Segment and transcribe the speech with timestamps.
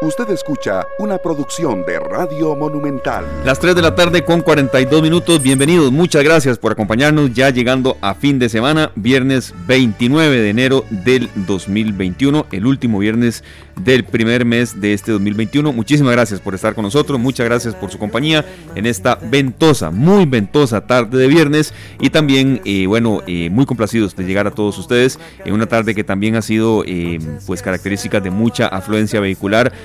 [0.00, 3.24] Usted escucha una producción de Radio Monumental.
[3.44, 5.42] Las 3 de la tarde con 42 minutos.
[5.42, 5.90] Bienvenidos.
[5.90, 11.28] Muchas gracias por acompañarnos ya llegando a fin de semana, viernes 29 de enero del
[11.34, 13.42] 2021, el último viernes
[13.74, 15.72] del primer mes de este 2021.
[15.72, 17.18] Muchísimas gracias por estar con nosotros.
[17.18, 18.44] Muchas gracias por su compañía
[18.76, 24.14] en esta ventosa, muy ventosa tarde de viernes y también, eh, bueno, eh, muy complacidos
[24.14, 28.22] de llegar a todos ustedes en una tarde que también ha sido, eh, pues, características
[28.22, 29.72] de mucha afluencia vehicular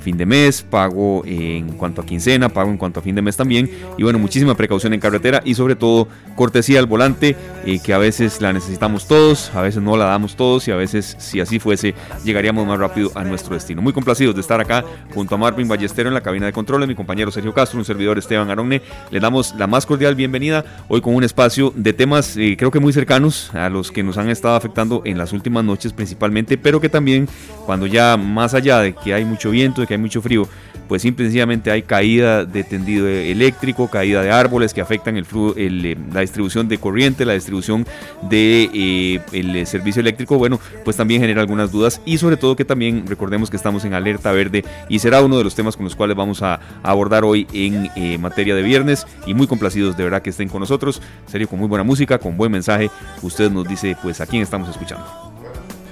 [0.00, 3.36] fin de mes, pago en cuanto a quincena, pago en cuanto a fin de mes
[3.36, 3.70] también.
[3.98, 7.98] Y bueno, muchísima precaución en carretera y sobre todo cortesía al volante, eh, que a
[7.98, 11.58] veces la necesitamos todos, a veces no la damos todos y a veces, si así
[11.58, 13.82] fuese, llegaríamos más rápido a nuestro destino.
[13.82, 16.94] Muy complacidos de estar acá junto a Marvin Ballestero en la cabina de control, mi
[16.94, 18.82] compañero Sergio Castro, un servidor Esteban Aronne.
[19.10, 22.80] Le damos la más cordial bienvenida hoy con un espacio de temas, eh, creo que
[22.80, 26.80] muy cercanos a los que nos han estado afectando en las últimas noches principalmente, pero
[26.80, 27.28] que también
[27.66, 30.48] cuando ya más allá de que hay mucho viento, de que hay mucho frío,
[30.86, 36.20] pues simplemente hay caída de tendido eléctrico, caída de árboles que afectan el, eh, la
[36.20, 37.84] distribución de corriente, la distribución
[38.30, 42.64] de eh, el servicio eléctrico, bueno, pues también genera algunas dudas y sobre todo que
[42.64, 45.96] también recordemos que estamos en alerta verde y será uno de los temas con los
[45.96, 50.22] cuales vamos a, abordar hoy en eh, materia de viernes y muy complacidos de verdad
[50.22, 52.90] que estén con nosotros, serio con muy buena música, con buen mensaje,
[53.22, 55.29] usted nos dice pues a quién estamos escuchando.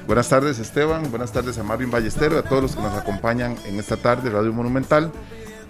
[0.08, 3.78] Buenas tardes Esteban, buenas tardes a Marvin Ballestero, a todos los que nos acompañan en
[3.78, 5.12] esta tarde Radio Monumental.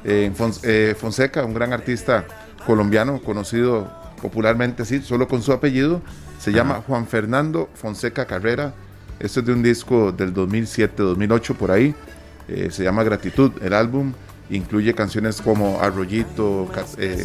[0.05, 2.25] Eh, eh, Fonseca, un gran artista
[2.64, 3.91] colombiano, conocido
[4.22, 6.03] popularmente así, solo con su apellido,
[6.39, 8.75] se llama Juan Fernando Fonseca Carrera.
[9.19, 11.92] Este es de un disco del 2007-2008 por ahí,
[12.47, 14.12] eh, se llama Gratitud, el álbum.
[14.50, 16.70] Incluye canciones como Arroyito,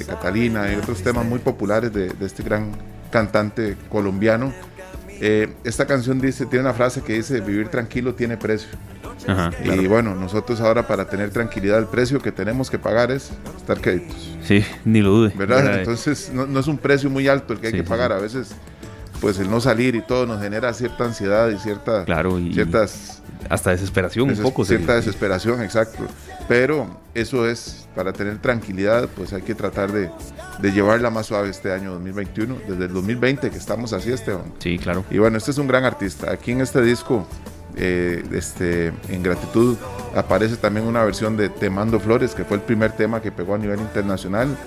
[0.07, 2.71] Catalina y otros temas muy populares de este gran
[3.11, 4.51] cantante colombiano
[5.25, 8.67] eh, esta canción dice, tiene una frase que dice, vivir tranquilo tiene precio.
[9.63, 13.79] y bueno, nosotros ahora para tener tranquilidad el precio que tenemos que pagar es estar
[13.79, 14.35] créditos.
[14.43, 15.33] Sí, ni lo dude.
[15.33, 15.79] ¿Verdad?
[15.79, 18.11] Entonces no, es un precio muy alto el que hay que pagar.
[18.11, 18.53] A veces
[19.23, 23.21] pues el no salir y todo nos genera cierta ansiedad y cierta, claro, y ciertas...
[23.47, 24.65] Hasta desesperación un poco.
[24.65, 26.03] Cierta desesperación, exacto.
[26.49, 30.09] Pero eso es, para tener tranquilidad, pues hay que tratar de,
[30.59, 34.43] de llevarla más suave este año 2021, desde el 2020 que estamos así, Esteban.
[34.59, 35.05] Sí, claro.
[35.09, 36.29] Y bueno, este es un gran artista.
[36.29, 37.25] Aquí en este disco,
[37.77, 39.77] eh, este, en gratitud,
[40.17, 43.55] aparece también una versión de Te Mando Flores, que fue el primer tema que pegó
[43.55, 44.57] a nivel internacional,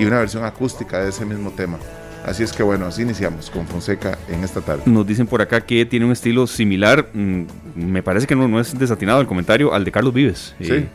[0.00, 1.78] y una versión acústica de ese mismo tema.
[2.26, 4.82] Así es que bueno, así iniciamos con Fonseca en esta tarde.
[4.86, 7.44] Nos dicen por acá que tiene un estilo similar, mm,
[7.74, 10.54] me parece que no, no es desatinado el comentario, al de Carlos Vives.
[10.60, 10.72] Sí.
[10.72, 10.88] Eh,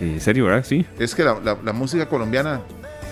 [0.00, 0.64] eh serio, ¿verdad?
[0.64, 0.86] Sí.
[0.98, 2.60] Es que la, la música colombiana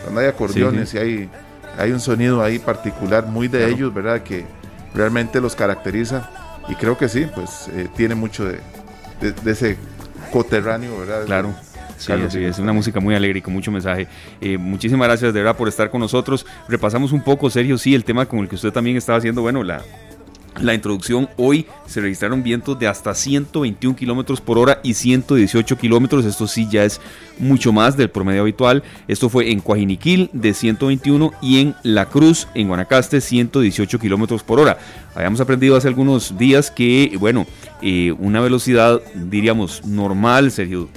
[0.07, 1.29] cuando hay acordeones y hay,
[1.77, 4.23] hay un sonido ahí particular muy de ellos, ¿verdad?
[4.23, 4.45] Que
[4.95, 6.31] realmente los caracteriza.
[6.69, 8.61] Y creo que sí, pues eh, tiene mucho de,
[9.45, 9.77] ese
[10.31, 11.25] coterráneo, ¿verdad?
[11.27, 11.55] Claro.
[11.99, 14.07] Sí, es una música muy alegre y con mucho mensaje.
[14.41, 16.47] Eh, muchísimas gracias de verdad por estar con nosotros.
[16.69, 19.63] Repasamos un poco, Sergio, sí, el tema con el que usted también estaba haciendo, bueno,
[19.63, 19.83] la,
[20.61, 26.25] la introducción, hoy se registraron vientos de hasta 121 kilómetros por hora y 118 kilómetros.
[26.25, 27.01] Esto sí ya es
[27.39, 28.83] mucho más del promedio habitual.
[29.07, 34.59] Esto fue en Coajiniquil de 121 y en La Cruz, en Guanacaste, 118 kilómetros por
[34.59, 34.79] hora.
[35.15, 37.47] Habíamos aprendido hace algunos días que, bueno,
[37.83, 40.89] eh, una velocidad, diríamos, normal, Sergio,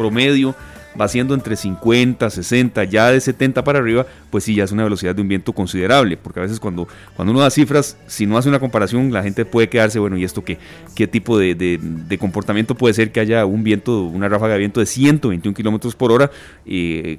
[0.00, 0.54] promedio
[0.98, 4.82] va siendo entre 50, 60, ya de 70 para arriba, pues sí, ya es una
[4.84, 8.38] velocidad de un viento considerable, porque a veces cuando, cuando uno da cifras, si no
[8.38, 10.58] hace una comparación, la gente puede quedarse, bueno, ¿y esto qué,
[10.94, 14.80] qué tipo de, de, comportamiento puede ser que haya un viento, una ráfaga de viento
[14.80, 16.30] de 121 kilómetros por hora?
[16.64, 17.18] Eh,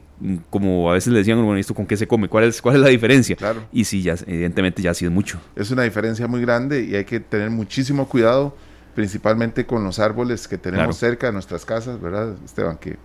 [0.49, 2.27] como a veces le decían, bueno, ¿esto con qué se come?
[2.27, 3.35] ¿Cuál es, cuál es la diferencia?
[3.35, 3.63] Claro.
[3.71, 5.39] Y sí, ya, evidentemente ya ha sido mucho.
[5.55, 8.55] Es una diferencia muy grande y hay que tener muchísimo cuidado
[8.93, 12.77] principalmente con los árboles que tenemos cerca de nuestras casas, ¿verdad, Esteban?
[12.77, 12.97] Que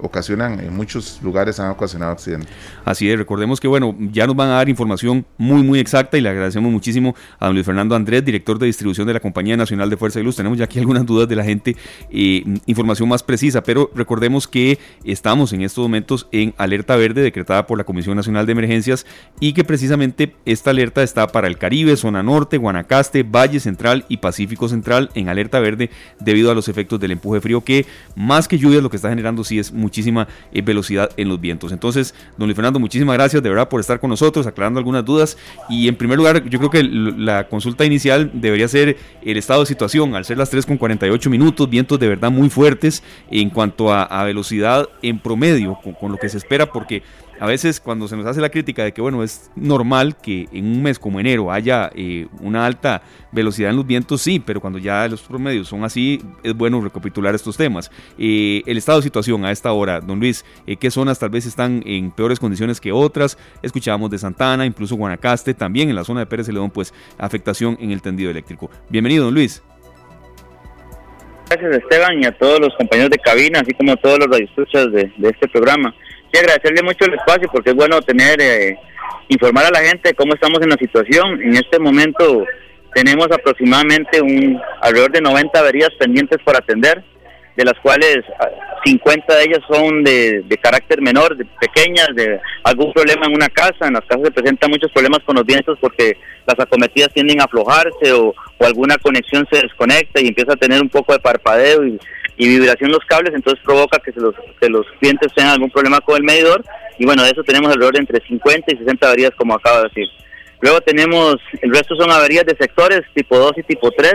[0.00, 2.48] ocasionan, en muchos lugares han ocasionado accidentes.
[2.84, 6.20] Así es, recordemos que bueno, ya nos van a dar información muy muy exacta y
[6.20, 9.90] le agradecemos muchísimo a don Luis Fernando Andrés, director de distribución de la Compañía Nacional
[9.90, 10.36] de Fuerza de Luz.
[10.36, 11.76] Tenemos ya aquí algunas dudas de la gente,
[12.10, 17.66] eh, información más precisa, pero recordemos que estamos en estos momentos en alerta verde decretada
[17.66, 19.06] por la Comisión Nacional de Emergencias
[19.40, 24.18] y que precisamente esta alerta está para el Caribe, zona norte, Guanacaste, Valle Central y
[24.18, 25.90] Pacífico Central en alerta verde
[26.20, 29.44] debido a los efectos del empuje frío que más que lluvias lo que está generando
[29.44, 31.70] sí es muy muchísima eh, velocidad en los vientos.
[31.70, 35.38] Entonces, don Luis Fernando, muchísimas gracias de verdad por estar con nosotros, aclarando algunas dudas.
[35.68, 39.66] Y en primer lugar, yo creo que la consulta inicial debería ser el estado de
[39.66, 43.92] situación, al ser las 3 con 48 minutos, vientos de verdad muy fuertes en cuanto
[43.92, 47.02] a, velocidad en promedio, con, lo que se espera, porque
[47.38, 50.66] a veces cuando se nos hace la crítica de que, bueno, es normal que en
[50.66, 53.02] un mes como enero haya eh, una alta
[53.32, 57.34] velocidad en los vientos, sí, pero cuando ya los promedios son así, es bueno recapitular
[57.34, 57.90] estos temas.
[58.18, 61.46] Eh, el estado de situación a esta hora, don Luis, eh, ¿qué zonas tal vez
[61.46, 63.36] están en peores condiciones que otras?
[63.62, 67.90] Escuchábamos de Santana, incluso Guanacaste, también en la zona de Pérez León, pues afectación en
[67.90, 68.70] el tendido eléctrico.
[68.88, 69.62] Bienvenido, don Luis.
[71.48, 74.90] Gracias Esteban y a todos los compañeros de cabina, así como a todos los radioescuchas
[74.90, 75.94] de este programa.
[76.32, 78.78] Sí, agradecerle mucho el espacio porque es bueno tener, eh,
[79.28, 81.42] informar a la gente cómo estamos en la situación.
[81.42, 82.44] En este momento
[82.94, 87.02] tenemos aproximadamente un alrededor de 90 averías pendientes por atender
[87.56, 88.18] de las cuales
[88.84, 93.48] 50 ah, de ellas son de, carácter menor, de pequeñas, de algún problema en una
[93.48, 93.86] casa.
[93.86, 97.44] En las casas se presentan muchos problemas con los vientos porque las acometidas tienden a
[97.44, 101.98] aflojarse o, alguna conexión se desconecta y empieza a tener un poco de parpadeo y,
[102.36, 106.24] vibración los cables, entonces provoca que, los, que los clientes tengan algún problema con el
[106.24, 106.62] medidor.
[106.98, 109.88] Y bueno, de eso tenemos alrededor de entre 50 y 60 averías, como acabo de
[109.88, 110.06] decir.
[110.60, 114.14] Luego tenemos, el resto son averías de sectores tipo 2 y tipo 3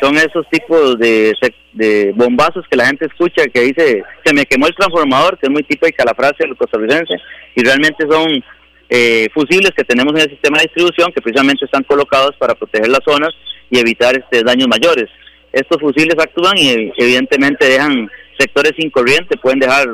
[0.00, 1.32] son esos tipos de,
[1.72, 5.52] de bombazos que la gente escucha que dice se me quemó el transformador, que es
[5.52, 7.14] muy típica la frase del costarricense,
[7.54, 8.42] y realmente son
[8.88, 12.88] eh, fusibles que tenemos en el sistema de distribución que precisamente están colocados para proteger
[12.88, 13.30] las zonas
[13.70, 15.08] y evitar este daños mayores.
[15.54, 19.86] Estos fusiles actúan y evidentemente dejan sectores sin corriente, pueden dejar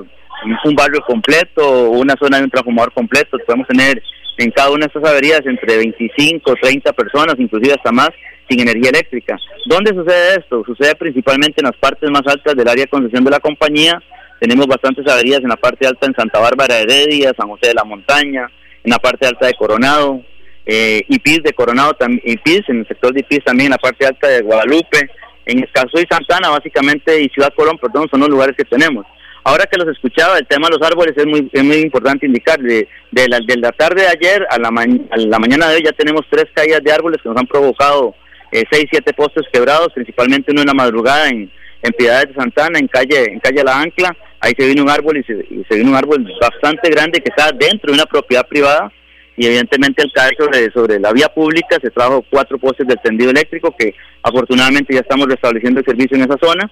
[0.65, 4.03] un barrio completo una zona de un transformador completo, podemos tener
[4.39, 8.09] en cada una de estas averías entre 25, 30 personas, inclusive hasta más,
[8.49, 9.39] sin energía eléctrica.
[9.67, 10.63] ¿Dónde sucede esto?
[10.65, 14.03] Sucede principalmente en las partes más altas del área de concesión de la compañía.
[14.41, 17.75] Tenemos bastantes averías en la parte alta en Santa Bárbara de Heredia, San José de
[17.75, 18.51] la Montaña,
[18.83, 20.23] en la parte alta de Coronado,
[20.65, 24.27] eh, IPIS de Coronado, IPIS, en el sector de IPIS también en la parte alta
[24.27, 25.11] de Guadalupe,
[25.47, 29.07] en Escazú y Santana básicamente y Ciudad Colón, perdón, son los lugares que tenemos.
[29.43, 32.61] Ahora que los escuchaba, el tema de los árboles es muy, es muy importante indicar.
[32.61, 35.83] De, de, la, de la tarde de ayer a la, a la mañana de hoy
[35.85, 38.15] ya tenemos tres caídas de árboles que nos han provocado
[38.53, 41.51] eh, seis, siete postes quebrados, principalmente uno en la madrugada en,
[41.83, 44.15] en Piedades de Santana, en calle, en calle La Ancla.
[44.41, 47.91] Ahí se vino un árbol y se, vino un árbol bastante grande que está dentro
[47.91, 48.93] de una propiedad privada
[49.37, 53.31] y evidentemente al caer sobre, sobre la vía pública se trajo cuatro postes del tendido
[53.31, 56.71] eléctrico que afortunadamente ya estamos restableciendo el servicio en esa zona.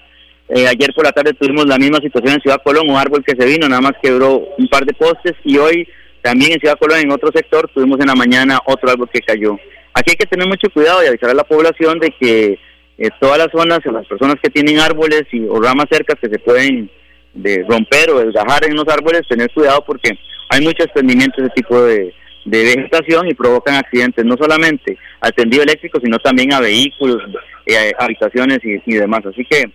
[0.49, 3.37] Eh, ayer por la tarde tuvimos la misma situación en Ciudad Colón, un árbol que
[3.39, 5.87] se vino, nada más quebró un par de postes y hoy
[6.23, 9.59] también en Ciudad Colón, en otro sector, tuvimos en la mañana otro árbol que cayó.
[9.95, 12.59] Aquí hay que tener mucho cuidado y avisar a la población de que
[12.99, 16.39] eh, todas las zonas, las personas que tienen árboles y, o ramas cercas que se
[16.39, 16.91] pueden
[17.35, 20.19] de romper o desgajar en los árboles, tener cuidado porque
[20.49, 22.13] hay mucho desprendimiento de ese tipo de,
[22.51, 27.23] vegetación y provocan accidentes, no solamente al tendido eléctrico, sino también a vehículos,
[27.67, 29.25] eh, habitaciones y, demás.
[29.27, 29.71] Así que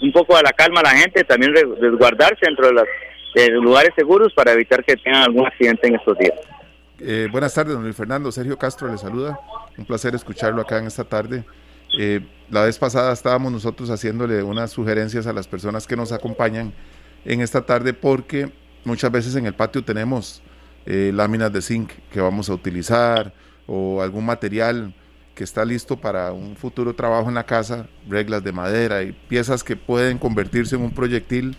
[0.00, 2.82] un poco a la calma a la gente, también resguardarse dentro de,
[3.34, 6.34] de los lugares seguros para evitar que tengan algún accidente en estos días.
[7.02, 8.30] Eh, buenas tardes, don Luis Fernando.
[8.30, 9.38] Sergio Castro le saluda.
[9.78, 11.44] Un placer escucharlo acá en esta tarde.
[11.98, 12.20] Eh,
[12.50, 16.72] la vez pasada estábamos nosotros haciéndole unas sugerencias a las personas que nos acompañan
[17.24, 18.50] en esta tarde porque
[18.84, 20.42] muchas veces en el patio tenemos
[20.86, 23.32] eh, láminas de zinc que vamos a utilizar
[23.66, 24.94] o algún material
[25.34, 29.64] que está listo para un futuro trabajo en la casa, reglas de madera y piezas
[29.64, 31.56] que pueden convertirse en un proyectil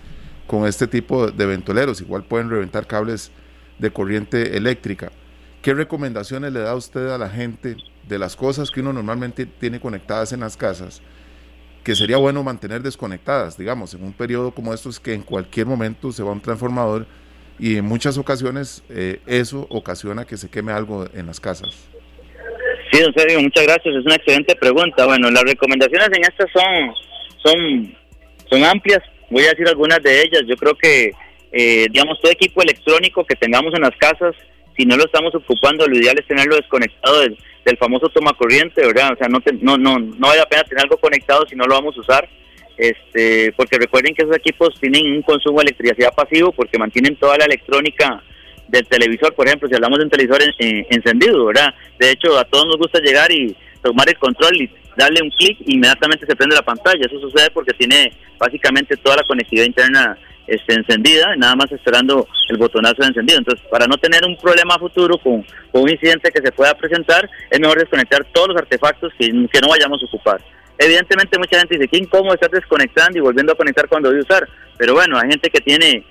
[0.47, 2.01] con este tipo de ventoleros.
[2.01, 3.31] Igual pueden reventar cables
[3.79, 5.11] de corriente eléctrica.
[5.61, 7.77] ¿Qué recomendaciones le da usted a la gente
[8.07, 11.01] de las cosas que uno normalmente tiene conectadas en las casas
[11.83, 16.11] que sería bueno mantener desconectadas, digamos, en un periodo como estos que en cualquier momento
[16.11, 17.07] se va un transformador
[17.61, 21.87] y en muchas ocasiones eh, eso ocasiona que se queme algo en las casas?
[22.91, 23.95] Sí, don Sergio, muchas gracias.
[23.95, 25.05] Es una excelente pregunta.
[25.05, 26.93] Bueno, las recomendaciones en estas son,
[27.45, 27.95] son,
[28.49, 28.99] son amplias.
[29.29, 30.41] Voy a decir algunas de ellas.
[30.47, 31.11] Yo creo que,
[31.51, 34.35] eh, digamos, todo equipo electrónico que tengamos en las casas
[34.75, 37.37] si no lo estamos ocupando, lo ideal es tenerlo desconectado del,
[37.77, 39.13] famoso toma corriente, ¿verdad?
[39.13, 41.75] O sea, no, no, no, no vale la pena tener algo conectado si no lo
[41.75, 42.29] vamos a usar,
[42.77, 47.37] este, porque recuerden que esos equipos tienen un consumo de electricidad pasivo porque mantienen toda
[47.37, 48.21] la electrónica
[48.67, 51.73] del televisor, por ejemplo, si hablamos de un televisor encendido, ¿verdad?
[51.99, 55.57] De hecho, a todos nos gusta llegar y tomar el control y darle un clic,
[55.65, 57.05] inmediatamente se prende la pantalla.
[57.05, 62.57] Eso sucede porque tiene básicamente toda la conectividad interna esté encendida, nada más esperando el
[62.57, 63.39] botonazo de encendido.
[63.39, 67.59] Entonces, para no tener un problema futuro con, un incidente que se pueda presentar, es
[67.59, 70.41] mejor desconectar todos los artefactos que, no vayamos a ocupar.
[70.77, 74.21] Evidentemente mucha gente dice, qué incómodo estar desconectando y volviendo a conectar cuando voy a
[74.21, 74.47] usar.
[74.77, 76.05] Pero bueno, hay gente que tiene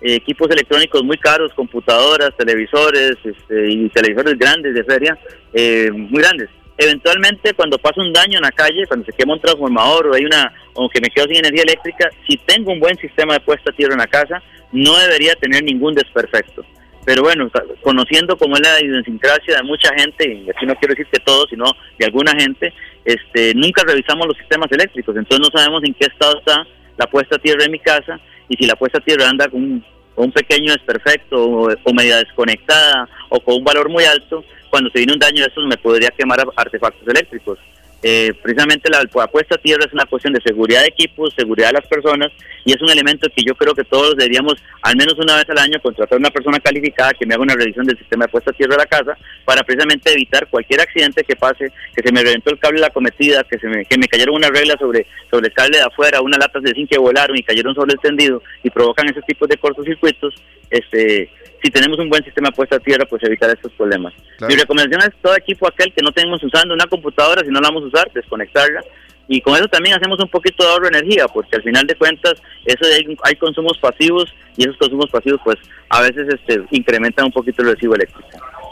[0.00, 5.18] eh, equipos electrónicos muy caros, computadoras, televisores este, y televisores grandes de feria,
[5.52, 9.40] eh, muy grandes eventualmente cuando pasa un daño en la calle, cuando se quema un
[9.40, 12.96] transformador o hay una o que me quedo sin energía eléctrica, si tengo un buen
[12.98, 14.42] sistema de puesta a tierra en la casa,
[14.72, 16.64] no debería tener ningún desperfecto.
[17.06, 17.48] Pero bueno,
[17.82, 21.48] conociendo cómo es la idiosincrasia de mucha gente, y aquí no quiero decir que todos,
[21.48, 21.64] sino
[21.96, 26.40] de alguna gente, este, nunca revisamos los sistemas eléctricos, entonces no sabemos en qué estado
[26.40, 26.66] está
[26.98, 29.84] la puesta a tierra en mi casa y si la puesta a tierra anda con
[30.16, 34.98] un, pequeño desperfecto o, o, media desconectada o con un valor muy alto, cuando se
[34.98, 37.60] viene un daño de esos me podría quemar artefactos eléctricos.
[38.02, 41.80] Eh, precisamente la, apuesta a tierra es una cuestión de seguridad de equipos, seguridad de
[41.80, 42.30] las personas
[42.64, 45.58] y es un elemento que yo creo que todos deberíamos al menos una vez al
[45.58, 48.50] año contratar a una persona calificada que me haga una revisión del sistema de apuesta
[48.50, 52.22] a tierra de la casa para precisamente evitar cualquier accidente que pase, que se me
[52.22, 55.06] reventó el cable de la cometida, que se me, que me cayeron una regla sobre,
[55.30, 58.00] sobre el cable de afuera, unas latas de zinc que volaron y cayeron sobre el
[58.00, 60.34] tendido y provocan esos tipos de cortocircuitos,
[60.70, 61.30] este
[61.62, 64.14] si tenemos un buen sistema puesto a tierra, pues evitar estos problemas.
[64.48, 67.68] Mi recomendación es todo equipo aquel que no tenemos usando una computadora, si no la
[67.68, 67.84] vamos
[68.14, 68.82] desconectarla.
[69.28, 71.96] Y con eso también hacemos un poquito de ahorro de energía, porque al final de
[71.96, 72.34] cuentas
[72.64, 75.56] eso hay, hay consumos pasivos y esos consumos pasivos pues
[75.88, 78.28] a veces este, incrementan un poquito el recibo eléctrico.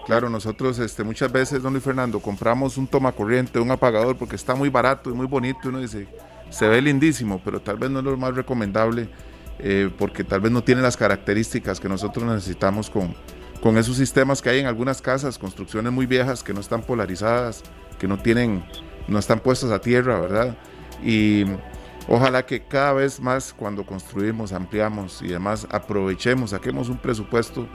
[0.07, 4.37] Claro, nosotros este, muchas veces, don Luis Fernando, compramos un toma corriente, un apagador, porque
[4.37, 5.59] está muy barato y muy bonito.
[5.65, 6.07] Uno dice,
[6.51, 9.09] se ve lindísimo, pero tal vez no es lo más recomendable
[9.59, 13.15] eh, porque tal vez no tiene las características que nosotros necesitamos con,
[13.61, 17.63] con esos sistemas que hay en algunas casas, construcciones muy viejas que no están polarizadas,
[17.99, 18.65] que no tienen,
[19.09, 20.57] no están puestas a tierra, ¿verdad?
[21.03, 21.45] Y
[22.09, 27.67] ojalá que cada vez más cuando construimos, ampliamos y además aprovechemos, saquemos un presupuesto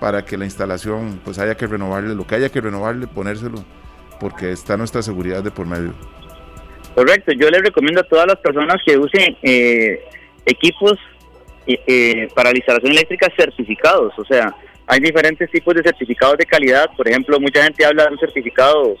[0.00, 3.64] para que la instalación pues haya que renovarle, lo que haya que renovarle, ponérselo,
[4.20, 5.94] porque está nuestra seguridad de por medio.
[6.94, 10.00] Correcto, yo les recomiendo a todas las personas que usen eh,
[10.46, 10.98] equipos
[11.66, 14.54] eh, para la instalación eléctrica certificados, o sea,
[14.90, 18.96] hay diferentes tipos de certificados de calidad, por ejemplo, mucha gente habla de un certificado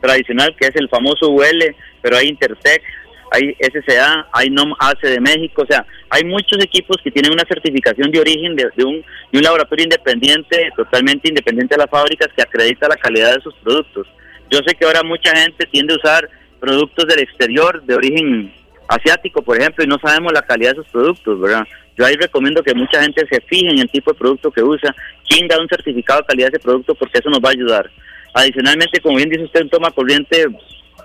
[0.00, 2.82] tradicional que es el famoso UL, pero hay Intertech,
[3.30, 7.44] hay SCA, hay NOM AC de México, o sea, hay muchos equipos que tienen una
[7.46, 12.42] certificación de origen de, un, de un laboratorio independiente, totalmente independiente de las fábricas, que
[12.42, 14.06] acredita la calidad de sus productos.
[14.50, 18.54] Yo sé que ahora mucha gente tiende a usar productos del exterior de origen
[18.88, 21.64] asiático, por ejemplo, y no sabemos la calidad de sus productos, ¿verdad?
[21.96, 24.94] Yo ahí recomiendo que mucha gente se fije en el tipo de producto que usa,
[25.28, 27.90] quién da un certificado de calidad de ese producto, porque eso nos va a ayudar.
[28.38, 30.46] Adicionalmente, como bien dice usted, un toma corriente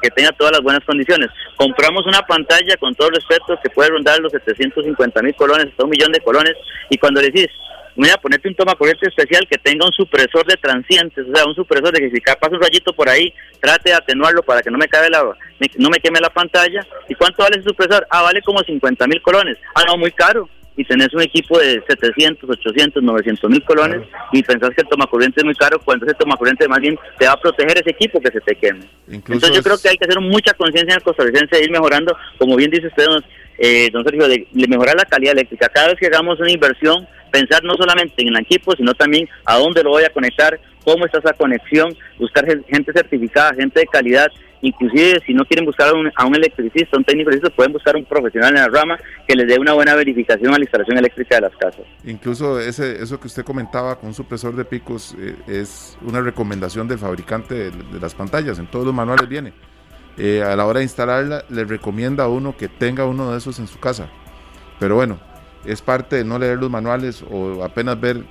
[0.03, 1.31] que tenga todas las buenas condiciones.
[1.55, 5.89] Compramos una pantalla, con todo respeto, que puede rondar los 750 mil colones, hasta un
[5.89, 6.53] millón de colones,
[6.91, 7.47] y cuando le decís,
[7.95, 11.55] mira, ponerte un toma corriente especial que tenga un supresor de transientes, o sea, un
[11.55, 14.77] supresor de que si pasa un rayito por ahí, trate de atenuarlo para que no
[14.77, 16.85] me cabe la, no me queme la pantalla.
[17.09, 18.05] ¿Y cuánto vale ese supresor?
[18.11, 19.57] Ah, vale como 50 mil colones.
[19.73, 24.01] Ah, no, muy caro y tenés un equipo de 700, 800, 900 mil colones
[24.31, 27.33] y pensás que el tomacorriente es muy caro cuando ese tomacorriente más bien te va
[27.33, 28.85] a proteger ese equipo que se te queme.
[29.07, 32.15] Entonces yo creo que hay que hacer mucha conciencia en el costarricense de ir mejorando,
[32.37, 33.05] como bien dice usted,
[33.59, 35.69] eh, don Sergio, de, mejorar la calidad eléctrica.
[35.69, 39.57] Cada vez que hagamos una inversión, pensar no solamente en el equipo, sino también a
[39.57, 44.31] dónde lo voy a conectar, cómo está esa conexión, buscar gente certificada, gente de calidad
[44.63, 47.97] Inclusive, si no quieren buscar a un, a un electricista, un técnico electricista, pueden buscar
[47.97, 51.35] un profesional en la rama que les dé una buena verificación a la instalación eléctrica
[51.35, 51.81] de las casas.
[52.05, 56.87] Incluso ese, eso que usted comentaba con un supresor de picos eh, es una recomendación
[56.87, 58.57] del fabricante de, las pantallas.
[58.57, 59.51] En todos los manuales viene.
[60.17, 63.59] Eh, a la hora de instalarla, le recomienda a uno que tenga uno de esos
[63.59, 64.07] en su casa.
[64.79, 65.19] Pero bueno,
[65.65, 68.23] es parte de no leer los manuales o apenas ver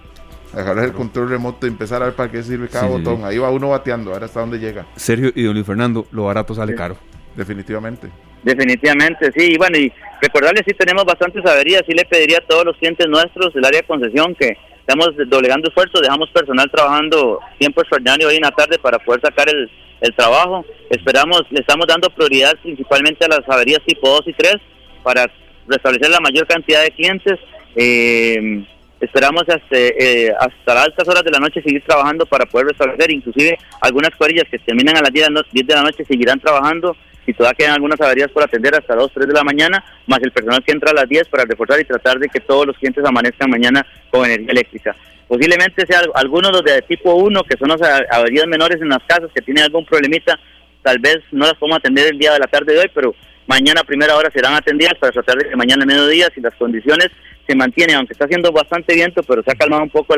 [0.54, 3.24] agarrar el control remoto y empezar a ver para qué sirve cada botón.
[3.24, 4.86] Ahí va uno bateando, ahora hasta dónde llega.
[4.96, 6.96] Sergio y don Luis Fernando, lo barato sale caro.
[7.36, 8.08] Definitivamente.
[8.42, 9.52] Definitivamente, sí.
[9.52, 13.06] Y bueno, y recordarles, si tenemos bastantes averías, sí le pediría a todos los clientes
[13.08, 18.36] nuestros del área de concesión que estamos doblegando esfuerzos, dejamos personal trabajando tiempo extraordinario hoy
[18.36, 20.64] en la tarde para poder sacar el, el trabajo.
[20.90, 24.56] Esperamos, le estamos dando prioridad principalmente a las averías tipo 2 y 3
[25.02, 25.30] para
[25.68, 27.38] restablecer la mayor cantidad de clientes.
[27.76, 28.66] Eh,
[29.02, 33.10] Esperamos hasta, eh, hasta las altas horas de la noche seguir trabajando para poder restablecer,
[33.10, 35.26] inclusive algunas cuadrillas que terminan a las 10
[35.66, 39.26] de la noche seguirán trabajando si todavía quedan algunas averías por atender hasta 2, 3
[39.26, 42.20] de la mañana, más el personal que entra a las 10 para reforzar y tratar
[42.20, 44.96] de que todos los clientes amanezcan mañana con energía eléctrica.
[45.26, 47.80] Posiblemente sea algunos de tipo 1, que son las
[48.10, 50.38] averías menores en las casas, que tienen algún problemita,
[50.82, 53.14] tal vez no las podemos atender el día de la tarde de hoy, pero
[53.46, 57.08] mañana primera hora serán atendidas para tratar de que mañana a mediodía, si las condiciones
[57.46, 60.14] se mantiene, aunque está haciendo bastante viento, pero se ha calmado un poco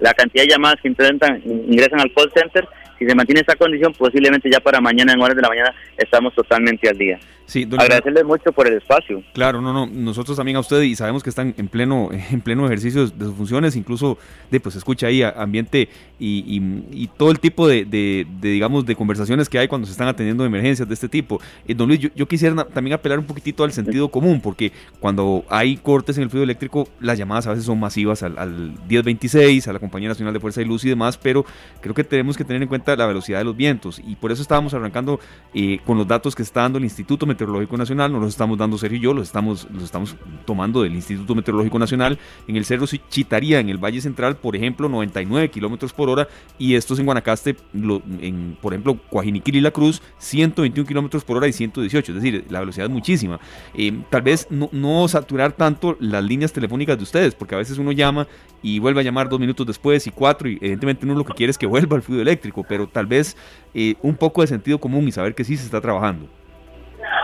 [0.00, 2.66] la cantidad de llamadas que intentan, ingresan al call center.
[2.98, 6.34] Si se mantiene esa condición, posiblemente ya para mañana, en horas de la mañana, estamos
[6.34, 7.18] totalmente al día.
[7.48, 9.22] Sí, agradecerle mucho por el espacio.
[9.32, 12.66] Claro, no, no, nosotros también a usted y sabemos que están en pleno, en pleno
[12.66, 14.18] ejercicio de sus funciones, incluso
[14.50, 15.88] de pues escucha ahí ambiente
[16.18, 20.86] y, todo el tipo de, digamos, de conversaciones que hay cuando se están atendiendo emergencias
[20.86, 21.40] de este tipo.
[21.66, 25.78] Eh, don Luis, yo, quisiera también apelar un poquitito al sentido común, porque cuando hay
[25.78, 29.72] cortes en el fluido eléctrico, las llamadas a veces son masivas al, al 1026, a
[29.72, 31.46] la Compañía Nacional de Fuerza y Luz y demás, pero
[31.80, 34.42] creo que tenemos que tener en cuenta la velocidad de los vientos y por eso
[34.42, 35.18] estábamos arrancando
[35.54, 38.78] eh, con los datos que está dando el Instituto Meteorológico Nacional, no los estamos dando
[38.78, 42.18] Sergio y yo, los estamos, los estamos tomando del Instituto Meteorológico Nacional.
[42.46, 46.28] En el Cerro Chitaría, en el Valle Central, por ejemplo, 99 kilómetros por hora,
[46.58, 51.46] y estos en Guanacaste, en, por ejemplo, Coajiniquil y La Cruz, 121 kilómetros por hora
[51.46, 53.38] y 118, es decir, la velocidad es muchísima.
[53.74, 57.92] Eh, tal vez no, saturar tanto las líneas telefónicas de ustedes, porque a veces uno
[57.92, 58.26] llama
[58.62, 61.50] y vuelve a llamar dos minutos después y cuatro, y evidentemente uno lo que quiere
[61.50, 63.36] es que vuelva al fluido eléctrico, pero tal vez
[63.74, 66.28] eh, un poco de sentido común y saber que sí se está trabajando.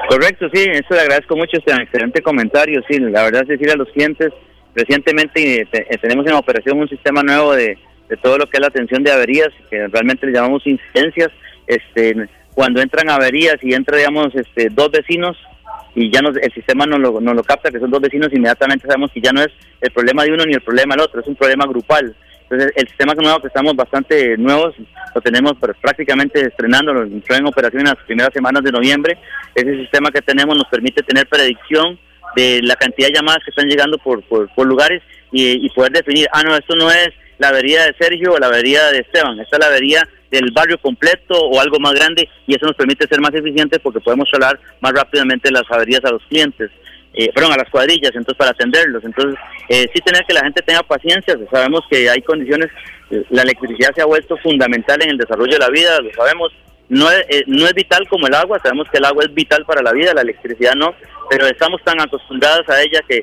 [0.08, 2.82] Correcto, sí, eso le agradezco mucho, este excelente comentario.
[2.88, 4.32] Sí, la verdad es decir a los clientes,
[4.75, 7.78] recientemente eh, eh, tenemos en operación un sistema nuevo de,
[8.23, 11.30] todo lo que es la atención de averías, que realmente le llamamos incidencias.
[11.66, 12.14] Este,
[12.54, 15.37] cuando entran averías y entra, digamos, este, dos vecinos
[15.94, 18.87] y ya nos, el sistema no lo, no lo capta, que son dos vecinos, inmediatamente
[18.87, 21.26] sabemos que ya no es el problema de uno ni el problema del otro, es
[21.26, 22.14] un problema grupal.
[22.54, 24.76] Entonces, el sistema nuevo que estamos bastante nuevos,
[25.12, 29.18] lo tenemos prácticamente estrenando, lo entró en operación en las primeras semanas de noviembre.
[29.56, 31.99] Ese sistema que tenemos nos permite tener predicción
[32.37, 36.42] de la cantidad de llamadas que están llegando por, por, lugares y, poder definir, ah,
[36.44, 37.08] no, esto no es
[37.38, 40.78] la avería de Sergio o la avería de Esteban, esta es la avería del barrio
[40.78, 44.61] completo o algo más grande y eso nos permite ser más eficientes porque podemos hablar
[44.80, 46.70] más rápidamente las averías a los clientes
[47.14, 49.04] eh, perdón, a las cuadrillas, entonces para atenderlos.
[49.04, 52.71] Entonces, eh, sí tener que la gente tenga paciencia, sabemos que hay condiciones,
[53.11, 56.52] eh, la electricidad se ha vuelto fundamental en el desarrollo de la vida, lo sabemos,
[56.88, 59.64] no es, eh, no es vital como el agua, sabemos que el agua es vital
[59.64, 60.94] para la vida, la electricidad no,
[61.30, 63.23] pero estamos tan acostumbrados a ella que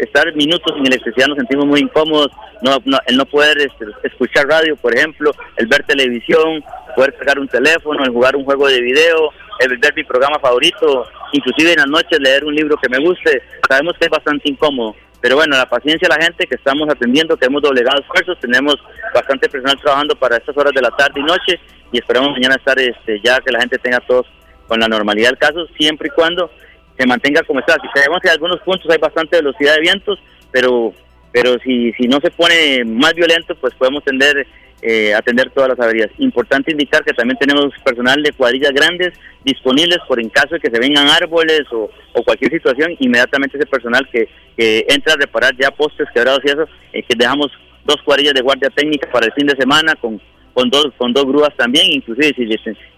[0.00, 2.30] estar minutos sin electricidad nos sentimos muy incómodos,
[2.62, 6.62] no, el no poder este, escuchar radio, por ejemplo, el ver televisión,
[6.94, 11.06] poder pegar un teléfono, el jugar un juego de video, el ver mi programa favorito,
[11.34, 14.94] inclusive en las noches leer un libro que me guste, sabemos que es bastante incómodo.
[15.20, 18.76] Pero bueno, la paciencia de la gente que estamos atendiendo, que hemos doblegado esfuerzos, tenemos
[19.12, 21.60] bastante personal trabajando para estas horas de la tarde y noche
[21.90, 24.26] y esperamos mañana estar este, ya que la gente tenga todos
[24.68, 26.50] con la normalidad del caso, siempre y cuando
[26.96, 27.74] se mantenga como está.
[27.74, 30.18] Si sabemos que en algunos puntos hay bastante velocidad de vientos,
[30.52, 30.92] pero
[31.34, 34.46] pero si, si no se pone más violento, pues podemos tender
[34.82, 36.10] eh, atender todas las averías.
[36.18, 40.70] Importante indicar que también tenemos personal de cuadrillas grandes disponibles por en caso de que
[40.70, 41.90] se vengan árboles o,
[42.22, 47.02] cualquier situación, inmediatamente ese personal que, entra a reparar ya postes quebrados y eso, eh,
[47.02, 47.50] que dejamos
[47.84, 50.20] dos cuadrillas de guardia técnica para el fin de semana con,
[50.54, 52.46] con dos con dos grúas también, inclusive si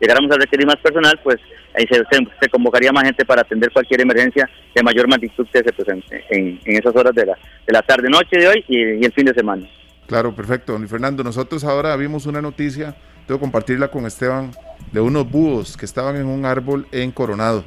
[0.01, 1.37] llegáramos a requerir más personal, pues
[1.75, 6.25] ahí se, convocaría más gente para atender cualquier emergencia de mayor magnitud que se presente
[6.31, 9.35] en, esas horas de la, de la tarde, noche de hoy y el fin de
[9.35, 9.67] semana.
[10.07, 11.25] Claro, perfecto, don Fernando.
[11.25, 12.95] Nosotros ahora vimos una noticia,
[13.27, 14.53] tengo que compartirla con Esteban,
[14.93, 17.65] de unos búhos que estaban en un árbol en Coronado.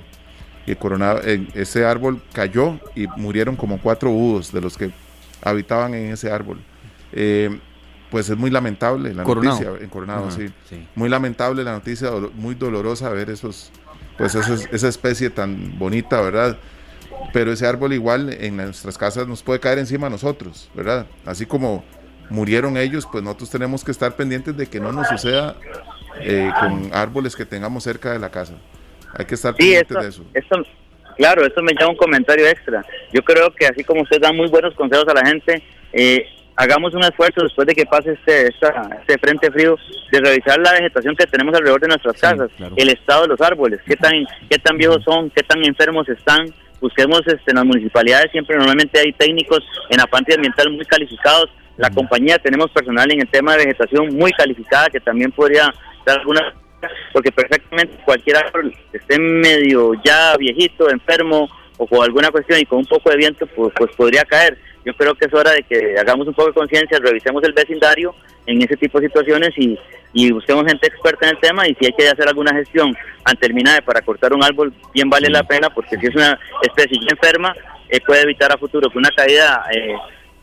[0.66, 1.22] Y Coronado,
[1.54, 4.92] ese árbol cayó y murieron como cuatro búhos de los que
[5.42, 6.60] habitaban en ese árbol.
[7.12, 7.60] Eh,
[8.10, 10.50] pues es muy lamentable la noticia en Coronado, sí.
[10.96, 13.72] Muy lamentable la noticia, muy dolorosa ver esos,
[14.18, 16.58] pues esa especie tan bonita, ¿verdad?
[17.34, 21.06] Pero ese árbol igual en nuestras casas nos puede caer encima a nosotros, ¿verdad?
[21.26, 21.84] Así como
[22.30, 25.56] murieron ellos, pues nosotros tenemos que estar pendientes de que no nos suceda
[26.22, 28.54] eh, con árboles que tengamos cerca de la casa.
[29.18, 30.24] Hay que estar pendientes de eso.
[31.18, 32.86] Claro, eso me llama un comentario extra.
[33.12, 36.26] Yo creo que así como usted da muy buenos consejos a la gente, eh,
[36.60, 39.78] hagamos un esfuerzo después de que pase este, este frente frío
[40.12, 43.80] de revisar la vegetación que tenemos alrededor de nuestras casas, el estado de los árboles,
[43.86, 44.12] qué tan,
[44.50, 46.54] qué tan viejos son, qué tan enfermos están.
[46.82, 51.50] Busquemos este, en las municipalidades, siempre normalmente hay técnicos en la parte ambiental muy calificados
[51.80, 55.74] la compañía tenemos personal en el tema de vegetación muy calificada que también podría
[56.06, 56.54] dar alguna
[57.14, 62.80] porque perfectamente cualquier árbol esté medio ya viejito, enfermo o con alguna cuestión y con
[62.80, 64.58] un poco de viento pues, pues podría caer.
[64.86, 68.16] Yo creo que es hora de que hagamos un poco de conciencia, revisemos el vecindario
[68.46, 69.78] en ese tipo de situaciones y,
[70.14, 73.48] y busquemos gente experta en el tema y si hay que hacer alguna gestión ante
[73.48, 76.98] el MINAE para cortar un árbol, bien vale la pena porque si es una especie
[77.10, 77.54] enferma,
[77.90, 79.94] eh, puede evitar a futuro que una caída eh,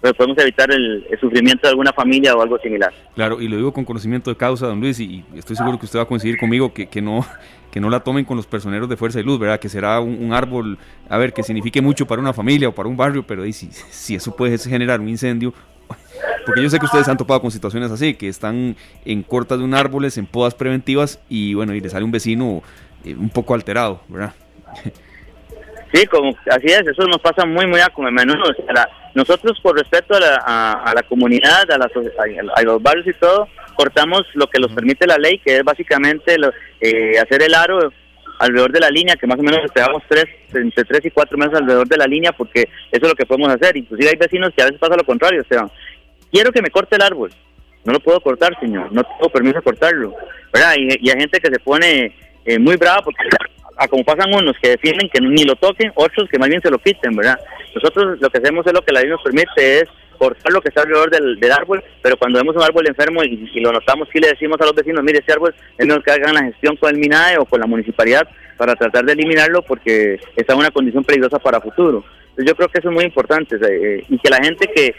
[0.01, 2.93] podemos evitar el, sufrimiento de alguna familia o algo similar.
[3.15, 5.99] Claro, y lo digo con conocimiento de causa, don Luis, y, estoy seguro que usted
[5.99, 7.27] va a coincidir conmigo que, que, no,
[7.71, 9.59] que no la tomen con los personeros de Fuerza y Luz, ¿verdad?
[9.59, 10.79] Que será un, árbol,
[11.09, 14.15] a ver, que signifique mucho para una familia o para un barrio, pero si, si
[14.15, 15.53] eso puede generar un incendio,
[16.47, 19.65] porque yo sé que ustedes han topado con situaciones así, que están en cortas de
[19.65, 22.63] un árboles, en podas preventivas, y bueno, y le sale un vecino
[23.05, 24.35] eh, un poco alterado, ¿verdad?
[25.97, 28.53] Sí, como, así es, eso nos pasa muy, muy a menudo.
[29.15, 30.37] nosotros, por respeto a la,
[30.75, 35.17] a, la comunidad, a, a, los barrios y todo, cortamos lo que nos permite la
[35.17, 36.37] ley, que es básicamente
[36.83, 37.91] eh, hacer el aro
[38.41, 41.55] alrededor de la línea, que más o menos esperamos tres, entre tres y cuatro meses
[41.55, 43.75] alrededor de la línea, porque eso es lo que podemos hacer.
[43.79, 45.67] Inclusive hay vecinos que a veces pasa lo contrario, o sea,
[46.31, 47.33] quiero que me corte el árbol,
[47.87, 50.15] no lo puedo cortar, señor, no tengo permiso de cortarlo,
[50.53, 50.75] ¿verdad?
[50.77, 53.23] Y, hay gente que se pone eh, muy brava porque
[53.77, 56.71] a como pasan unos que defienden que ni lo toquen, otros que más bien se
[56.71, 57.39] lo quiten, ¿verdad?
[57.75, 60.69] Nosotros lo que hacemos es lo que la ley nos permite, es cortar lo que
[60.69, 64.29] está alrededor del, árbol, pero cuando vemos un árbol enfermo y, lo notamos, sí le
[64.29, 66.99] decimos a los vecinos, mire, este árbol es mejor que hagan la gestión con el
[66.99, 71.39] MINAE o con la municipalidad para tratar de eliminarlo porque está en una condición peligrosa
[71.39, 72.03] para futuro.
[72.31, 74.95] Entonces yo creo que eso es muy importante eh, y que la gente que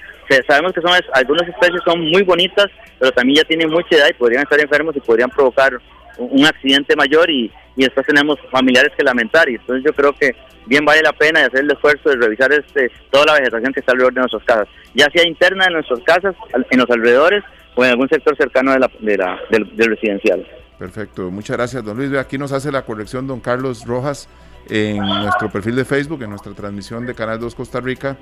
[0.48, 2.68] sabemos que son algunas especies son muy bonitas,
[3.00, 5.80] pero también ya tienen mucha edad y podrían estar enfermos y podrían provocar
[6.18, 10.36] un accidente mayor y, y después tenemos familiares que lamentar y entonces yo creo que
[10.68, 13.94] bien vale la pena hacer el esfuerzo de revisar este toda la vegetación que está
[13.94, 16.36] alrededor de nuestras casas, ya sea interna en nuestras casas,
[16.70, 17.44] en los alrededores
[17.76, 20.46] o en algún sector cercano de la, de la del, residencial.
[20.78, 22.14] Perfecto, muchas gracias don Luis.
[22.14, 24.28] Aquí nos hace la corrección don Carlos Rojas
[24.70, 28.18] en nuestro perfil de Facebook, en nuestra transmisión de Canal 2 Costa Rica,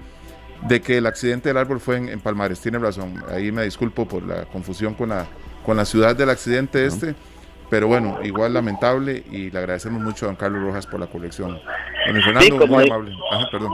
[0.68, 2.62] de que el accidente del árbol fue en, Palmares.
[2.62, 5.26] Tiene razón, ahí me disculpo por la confusión con la,
[5.66, 7.16] con la ciudad del accidente este.
[7.70, 11.60] Pero bueno, igual lamentable y le agradecemos mucho a don Carlos Rojas por la colección.
[12.08, 13.12] Don Fernando, muy amable.
[13.52, 13.72] perdón.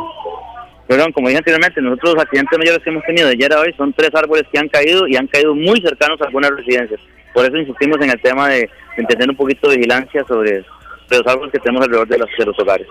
[0.87, 3.73] Perdón, como dije anteriormente, nosotros los accidentes mayores que hemos tenido de ayer a hoy
[3.77, 6.99] son tres árboles que han caído y han caído muy cercanos a algunas residencias.
[7.33, 10.65] Por eso insistimos en el tema de, de un poquito de vigilancia sobre,
[11.09, 12.87] los árboles que tenemos alrededor de los, de los hogares.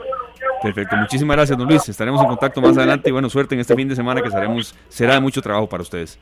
[0.63, 1.87] Perfecto, muchísimas gracias, don Luis.
[1.89, 4.31] Estaremos en contacto más adelante y bueno, suerte en este fin de semana que
[4.89, 6.19] será de mucho trabajo para ustedes.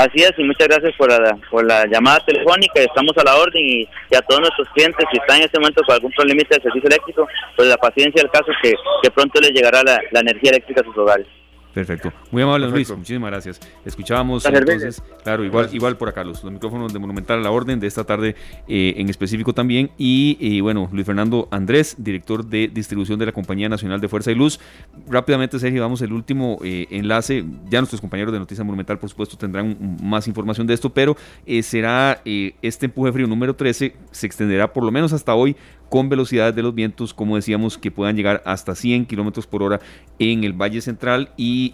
[0.00, 2.80] Así es, y muchas gracias por la, llamada telefónica.
[2.80, 3.84] Estamos a la orden y,
[4.16, 7.28] a todos nuestros clientes, si están en este momento con algún problema de servicio eléctrico,
[7.54, 10.96] pues la paciencia del caso que, que pronto les llegará la energía eléctrica a sus
[10.96, 11.26] hogares.
[11.74, 12.12] Perfecto.
[12.30, 12.90] Muy amable, Luis.
[12.90, 13.60] Muchísimas gracias.
[13.84, 17.86] Escuchábamos entonces, claro, igual, igual por acá, los, micrófonos de Monumental a la orden de
[17.86, 18.34] esta tarde
[18.68, 19.90] eh, en específico también.
[19.96, 24.34] Y, bueno, Luis Fernando Andrés, director de distribución de la Compañía Nacional de Fuerza y
[24.34, 24.60] Luz.
[25.08, 27.44] Rápidamente, Sergio, vamos el último eh, enlace.
[27.68, 31.62] Ya nuestros compañeros de Noticias Monumental, por supuesto, tendrán más información de esto, pero eh,
[31.62, 35.56] será este empuje frío número 13, se extenderá por lo menos hasta hoy
[35.90, 39.80] con velocidades de los vientos, como decíamos, que puedan llegar hasta 100 kilómetros por hora
[40.20, 41.30] en el Valle Central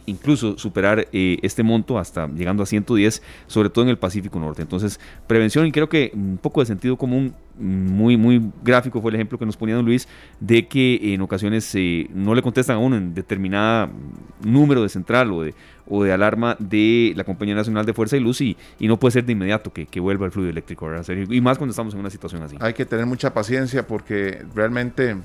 [0.06, 4.62] incluso superar eh, este monto hasta llegando a 110, sobre todo en el Pacífico Norte.
[4.62, 9.14] Entonces, prevención y creo que un poco de sentido común muy, muy gráfico fue el
[9.14, 10.06] ejemplo que nos ponía don Luis
[10.40, 13.90] de que en ocasiones eh, no le contestan a uno en determinada
[14.44, 15.54] número de central o de,
[15.88, 19.24] o de alarma de la Compañía Nacional de Fuerza y Luz y, no puede ser
[19.24, 20.88] de inmediato que, vuelva el fluido eléctrico.
[21.30, 22.56] Y más cuando estamos en una situación así.
[22.60, 25.16] Hay que tener mucha paciencia porque realmente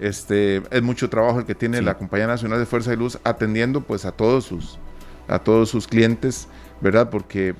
[0.00, 3.80] este, es mucho trabajo el que tiene la Compañía Nacional de Fuerza y Luz atendiendo
[3.80, 4.78] pues a todos sus,
[5.26, 6.48] a todos sus clientes,
[6.80, 7.10] ¿verdad?
[7.10, 7.54] Porque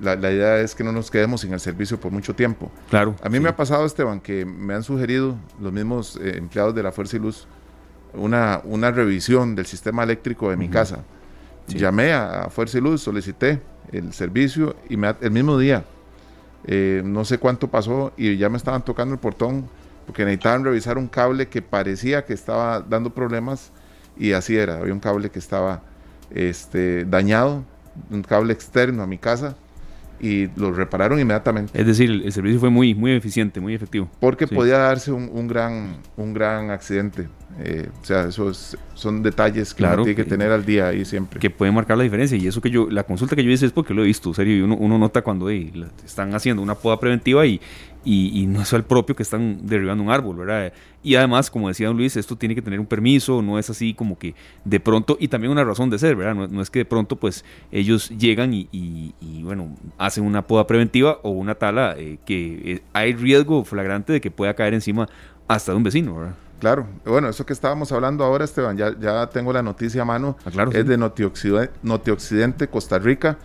[0.00, 2.70] la, idea es que no nos quedemos sin el servicio por mucho tiempo.
[2.90, 3.16] Claro.
[3.22, 6.82] A mí me ha pasado, Esteban, que me han sugerido los mismos eh, empleados de
[6.82, 7.46] la Fuerza y Luz
[8.16, 10.98] una, una revisión del sistema eléctrico de mi casa.
[11.66, 13.60] Llamé a, Fuerza y Luz, solicité
[13.90, 15.84] el servicio y me, el mismo día,
[16.66, 19.68] eh, no sé cuánto pasó y ya me estaban tocando el portón
[20.06, 23.72] porque necesitaban revisar un cable que parecía que estaba dando problemas
[24.16, 25.82] y así era, había un cable que estaba
[26.30, 27.64] este, dañado
[28.10, 29.56] un cable externo a mi casa
[30.20, 31.78] y lo repararon inmediatamente.
[31.78, 34.08] Es decir, el, servicio fue muy, muy eficiente, muy efectivo.
[34.20, 37.28] Porque podía darse un, gran, un gran accidente.
[37.60, 41.40] Eh, o sea, esos son detalles que uno tiene que, tener al día ahí siempre.
[41.40, 42.38] Que pueden marcar la diferencia.
[42.38, 44.56] Y eso que yo, la consulta que yo hice es porque lo he visto, serio,
[44.56, 47.60] y uno, uno nota cuando están haciendo una poda preventiva y,
[48.04, 50.72] y, no es el propio que están derribando un árbol, ¿verdad?
[51.02, 53.94] Y además, como decía don Luis, esto tiene que tener un permiso, no es así
[53.94, 56.48] como que de pronto, y también una razón de ser, ¿verdad?
[56.48, 61.30] No, es que de pronto pues ellos llegan y, bueno, hacen una poda preventiva o
[61.30, 65.08] una tala eh, que eh, hay riesgo flagrante de que pueda caer encima
[65.48, 66.34] hasta de un vecino, ¿verdad?
[66.60, 70.36] Claro, bueno, eso que estábamos hablando ahora, Esteban, ya, ya tengo la noticia a mano,
[70.44, 73.38] ah, claro, es de Notioxidente, Costa Rica.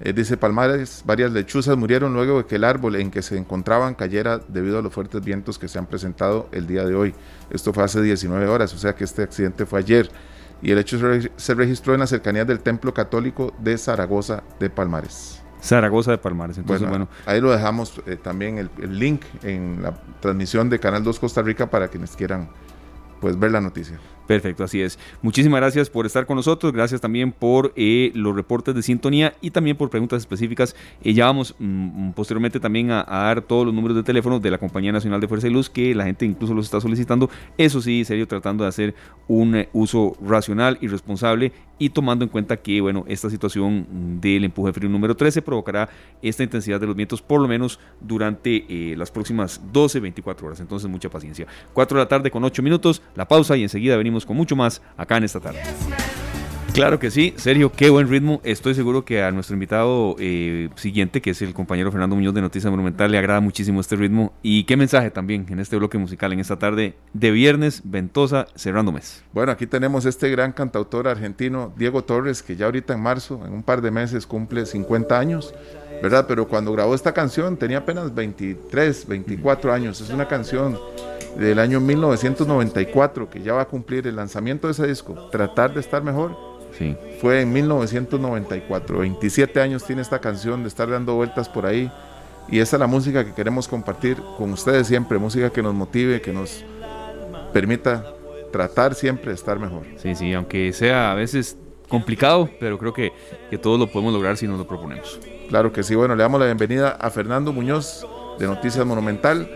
[0.00, 3.94] Eh, dice Palmares, varias lechuzas murieron luego de que el árbol en que se encontraban
[3.94, 7.14] cayera debido a los fuertes vientos que se han presentado el día de hoy.
[7.50, 10.10] Esto fue hace 19 horas, o sea que este accidente fue ayer.
[10.62, 10.98] Y el hecho
[11.36, 15.42] se registró en las cercanías del Templo Católico de Zaragoza de Palmares.
[15.64, 16.58] Zaragoza de Palmares.
[16.58, 21.18] Entonces, bueno, ahí lo dejamos eh, también el, link en la transmisión de Canal 2
[21.18, 22.50] Costa Rica para quienes quieran
[23.20, 23.98] pues ver la noticia.
[24.26, 24.98] Perfecto, así es.
[25.20, 29.50] Muchísimas gracias por estar con nosotros, gracias también por eh, los reportes de sintonía y
[29.50, 30.74] también por preguntas específicas.
[31.02, 34.58] Eh, ya vamos mm, posteriormente también a, dar todos los números de teléfono de la
[34.58, 37.28] Compañía Nacional de Fuerza y Luz, que la gente incluso los está solicitando.
[37.58, 38.94] Eso sí, serio, tratando de hacer
[39.28, 44.44] un eh, uso racional y responsable y tomando en cuenta que bueno, esta situación del
[44.44, 45.88] empuje frío número 13 provocará
[46.22, 50.60] esta intensidad de los vientos por lo menos durante eh, las próximas 12, 24 horas.
[50.60, 51.46] Entonces mucha paciencia.
[51.72, 54.80] 4 de la tarde con 8 minutos, la pausa y enseguida venimos con mucho más
[54.96, 55.60] acá en esta tarde.
[56.74, 58.40] Claro que sí, Sergio, qué buen ritmo.
[58.42, 62.40] Estoy seguro que a nuestro invitado eh, siguiente, que es el compañero Fernando Muñoz de
[62.40, 64.32] Noticias Monumental, le agrada muchísimo este ritmo.
[64.42, 68.90] Y qué mensaje también en este bloque musical, en esta tarde de viernes, ventosa, cerrando
[68.90, 69.22] mes.
[69.32, 73.52] Bueno, aquí tenemos este gran cantautor argentino, Diego Torres, que ya ahorita en marzo, en
[73.52, 75.54] un par de meses, cumple 50 años,
[76.02, 76.24] ¿verdad?
[76.26, 80.00] Pero cuando grabó esta canción tenía apenas 23, 24 años.
[80.00, 80.76] Es una canción
[81.36, 85.80] del año 1994 que ya va a cumplir el lanzamiento de ese disco, Tratar de
[85.80, 86.54] estar mejor
[87.20, 88.98] fue en 1994.
[88.98, 91.90] 27 años tiene esta canción de estar dando vueltas por ahí.
[92.48, 95.18] Y esa es la música que queremos compartir con ustedes siempre.
[95.18, 96.64] Música que nos motive, que nos
[97.52, 98.04] permita
[98.52, 99.84] tratar siempre de estar mejor.
[99.96, 101.56] Sí, sí, aunque sea a veces
[101.88, 103.12] complicado, pero creo que,
[103.50, 105.20] que todos lo podemos lograr si nos lo proponemos.
[105.48, 105.94] Claro que sí.
[105.94, 108.06] Bueno, le damos la bienvenida a Fernando Muñoz
[108.38, 109.48] de Noticias Monumental.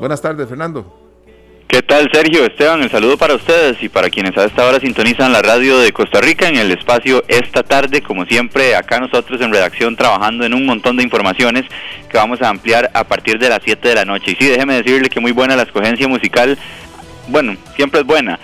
[0.00, 1.01] Buenas tardes, Fernando.
[1.72, 2.44] ¿Qué tal, Sergio?
[2.44, 5.90] Esteban, el saludo para ustedes y para quienes a esta hora sintonizan la radio de
[5.90, 10.52] Costa Rica en el espacio esta tarde, como siempre, acá nosotros en redacción trabajando en
[10.52, 11.64] un montón de informaciones
[12.10, 14.32] que vamos a ampliar a partir de las 7 de la noche.
[14.32, 16.58] Y sí, déjeme decirle que muy buena la escogencia musical,
[17.28, 18.38] bueno, siempre es buena,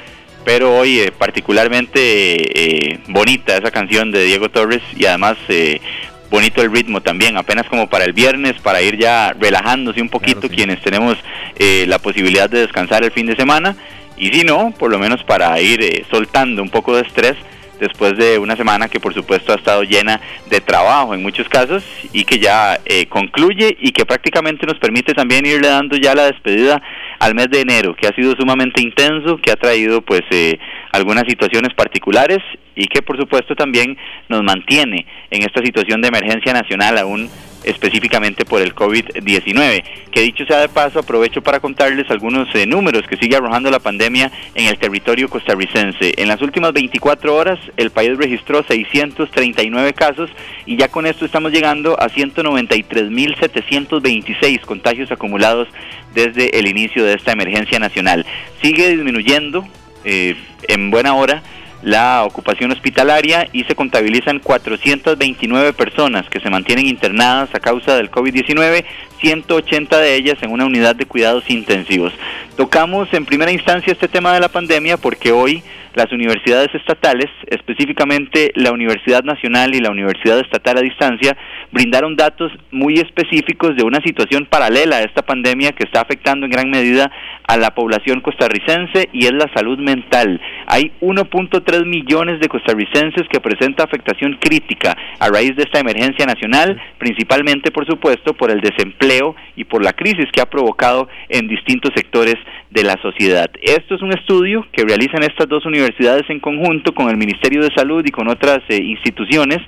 [0.47, 5.83] pero hoy eh, particularmente eh, bonita esa canción de Diego Torres y además eh,
[6.31, 10.49] bonito el ritmo también, apenas como para el viernes, para ir ya relajándose un poquito
[10.49, 11.17] quienes tenemos
[11.59, 13.77] eh, la posibilidad de descansar el fin de semana
[14.17, 17.37] y si no, por lo menos para ir eh, soltando un poco de estrés
[17.79, 21.85] después de una semana que por supuesto ha estado llena de trabajo en muchos casos
[22.13, 26.27] y que ya eh, concluye y que prácticamente nos permite también irle dando ya la
[26.27, 26.83] despedida
[27.19, 30.59] al mes de enero, que ha sido sumamente intenso, que ha traído pues eh,
[30.93, 32.39] algunas situaciones particulares
[32.75, 33.97] y que por supuesto también
[34.29, 37.29] nos mantiene en esta situación de emergencia nacional aún
[37.65, 39.85] específicamente por el COVID-19.
[40.11, 43.79] Que dicho sea de paso, aprovecho para contarles algunos eh, números que sigue arrojando la
[43.79, 46.15] pandemia en el territorio costarricense.
[46.17, 50.31] En las últimas 24 horas, el país registró 639 casos
[50.67, 55.69] y ya con esto estamos llegando a 193.726 contagios acumulados
[56.15, 58.27] desde el inicio de esta emergencia nacional.
[58.63, 59.67] Sigue disminuyendo
[60.05, 60.37] eh,
[60.69, 61.43] en buena hora
[61.83, 68.11] la ocupación hospitalaria y se contabilizan 429 personas que se mantienen internadas a causa del
[68.11, 68.85] COVID-19,
[69.21, 72.13] 180 de ellas en una unidad de cuidados intensivos.
[72.57, 75.63] Tocamos en primera instancia este tema de la pandemia porque hoy
[75.95, 81.37] las universidades estatales, específicamente la Universidad Nacional y la Universidad Estatal a Distancia,
[81.73, 86.53] brindaron datos muy específicos de una situación paralela a esta pandemia que está afectando en
[86.53, 87.11] gran medida
[87.47, 90.41] a la población costarricense y es la salud mental.
[90.67, 96.81] Hay 1.3 millones de costarricenses que presentan afectación crítica a raíz de esta emergencia nacional,
[96.99, 101.93] principalmente por supuesto por el desempleo y por la crisis que ha provocado en distintos
[101.95, 102.37] sectores
[102.71, 103.51] de la sociedad.
[103.63, 105.88] Esto es un estudio que realizan estas dos universidades
[106.29, 109.59] en conjunto con el Ministerio de Salud y con otras eh, instituciones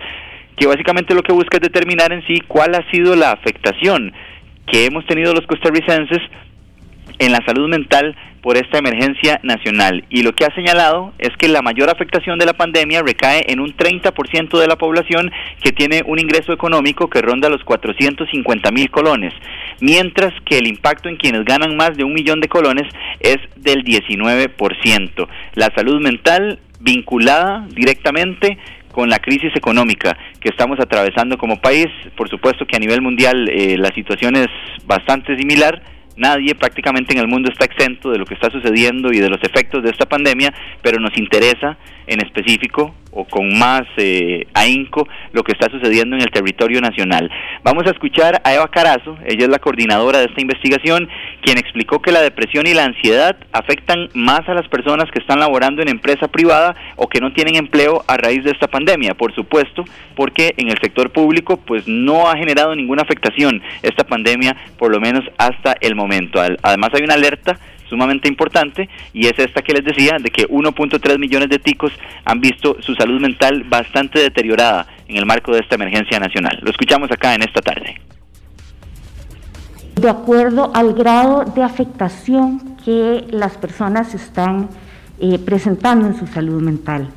[0.56, 4.12] que básicamente lo que busca es determinar en sí cuál ha sido la afectación
[4.66, 6.20] que hemos tenido los costarricenses
[7.20, 10.04] en la salud mental por esta emergencia nacional.
[10.08, 13.60] Y lo que ha señalado es que la mayor afectación de la pandemia recae en
[13.60, 15.30] un 30% de la población
[15.62, 19.34] que tiene un ingreso económico que ronda los 450 mil colones,
[19.80, 23.84] mientras que el impacto en quienes ganan más de un millón de colones es del
[23.84, 25.28] 19%.
[25.54, 28.56] La salud mental vinculada directamente
[28.92, 31.86] con la crisis económica que estamos atravesando como país.
[32.16, 34.48] Por supuesto que a nivel mundial eh, la situación es
[34.86, 35.82] bastante similar
[36.16, 39.42] Nadie prácticamente en el mundo está exento de lo que está sucediendo y de los
[39.42, 45.42] efectos de esta pandemia, pero nos interesa en específico o con más eh, ahínco lo
[45.42, 47.30] que está sucediendo en el territorio nacional.
[47.62, 51.08] Vamos a escuchar a Eva Carazo, ella es la coordinadora de esta investigación,
[51.42, 55.40] quien explicó que la depresión y la ansiedad afectan más a las personas que están
[55.40, 59.34] laborando en empresa privada o que no tienen empleo a raíz de esta pandemia, por
[59.34, 64.90] supuesto, porque en el sector público pues no ha generado ninguna afectación esta pandemia, por
[64.90, 65.99] lo menos hasta el.
[66.62, 67.58] Además hay una alerta
[67.88, 71.92] sumamente importante y es esta que les decía de que 1.3 millones de ticos
[72.24, 76.58] han visto su salud mental bastante deteriorada en el marco de esta emergencia nacional.
[76.62, 78.00] Lo escuchamos acá en esta tarde.
[79.96, 84.70] De acuerdo al grado de afectación que las personas están
[85.18, 87.08] eh, presentando en su salud mental.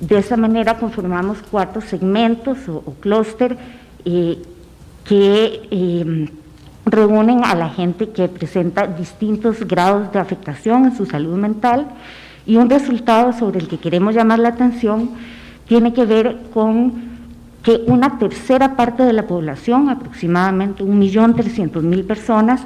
[0.00, 3.58] De esa manera conformamos cuatro segmentos o, clúster
[4.04, 4.38] eh,
[5.04, 6.28] que em,
[6.90, 11.88] reúnen a la gente que presenta distintos grados de afectación en su salud mental
[12.46, 15.10] y un resultado sobre el que queremos llamar la atención
[15.66, 17.08] tiene que ver con
[17.62, 22.62] que una tercera parte de la población, aproximadamente 1.300.000 personas,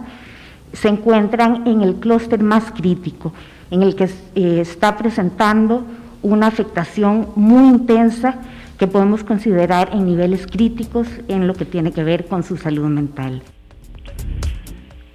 [0.73, 3.33] se encuentran en el clúster más crítico,
[3.71, 5.85] en el que eh, está presentando
[6.23, 8.37] una afectación muy intensa
[8.79, 12.87] que podemos considerar en niveles críticos en lo que tiene que ver con su salud
[12.87, 13.43] mental.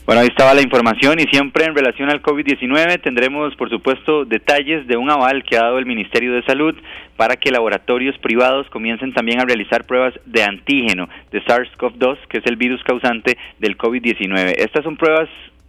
[0.07, 4.87] Bueno, ahí estaba la información y siempre en relación al COVID-19 tendremos, por supuesto, detalles
[4.87, 6.73] de un aval que ha dado el Ministerio de Salud
[7.17, 12.45] para que laboratorios privados comiencen también a realizar pruebas de antígeno de SARS-CoV-2, que es
[12.45, 14.53] el virus causante del COVID-19.
[14.55, 15.27] Estas son pruebas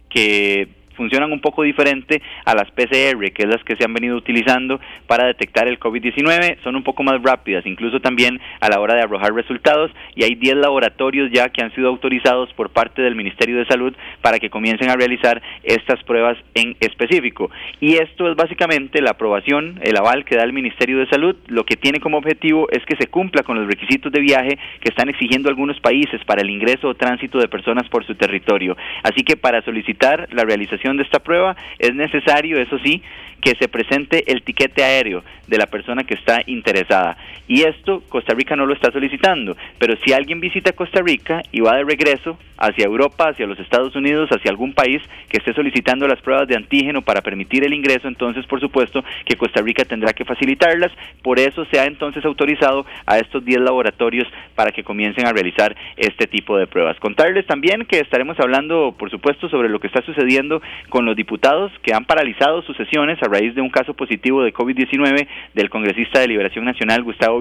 [0.09, 0.69] que
[0.99, 4.81] funcionan un poco diferente a las PCR, que es las que se han venido utilizando
[5.07, 9.03] para detectar el COVID-19, son un poco más rápidas, incluso también a la hora de
[9.03, 13.57] arrojar resultados, y hay 10 laboratorios ya que han sido autorizados por parte del Ministerio
[13.57, 17.49] de Salud para que comiencen a realizar estas pruebas en específico.
[17.79, 21.63] Y esto es básicamente la aprobación, el aval que da el Ministerio de Salud, lo
[21.63, 25.07] que tiene como objetivo es que se cumpla con los requisitos de viaje que están
[25.07, 28.75] exigiendo algunos países para el ingreso o tránsito de personas por su territorio.
[29.03, 33.01] Así que para solicitar la realización de esta prueba es necesario, eso sí,
[33.41, 37.17] que se presente el tiquete aéreo de la persona que está interesada.
[37.49, 41.61] Y esto Costa Rica no lo está solicitando, pero si alguien visita Costa Rica y
[41.61, 46.07] va de regreso hacia Europa, hacia los Estados Unidos, hacia algún país que esté solicitando
[46.07, 50.13] las pruebas de antígeno para permitir el ingreso, entonces por supuesto que Costa Rica tendrá
[50.13, 50.91] que facilitarlas.
[51.23, 55.75] Por eso se ha entonces autorizado a estos 10 laboratorios para que comiencen a realizar
[55.97, 56.99] este tipo de pruebas.
[56.99, 61.71] Contarles también que estaremos hablando, por supuesto, sobre lo que está sucediendo con los diputados
[61.81, 66.19] que han paralizado sus sesiones a raíz de un caso positivo de COVID-19 del congresista
[66.19, 67.38] de Liberación Nacional Gustavo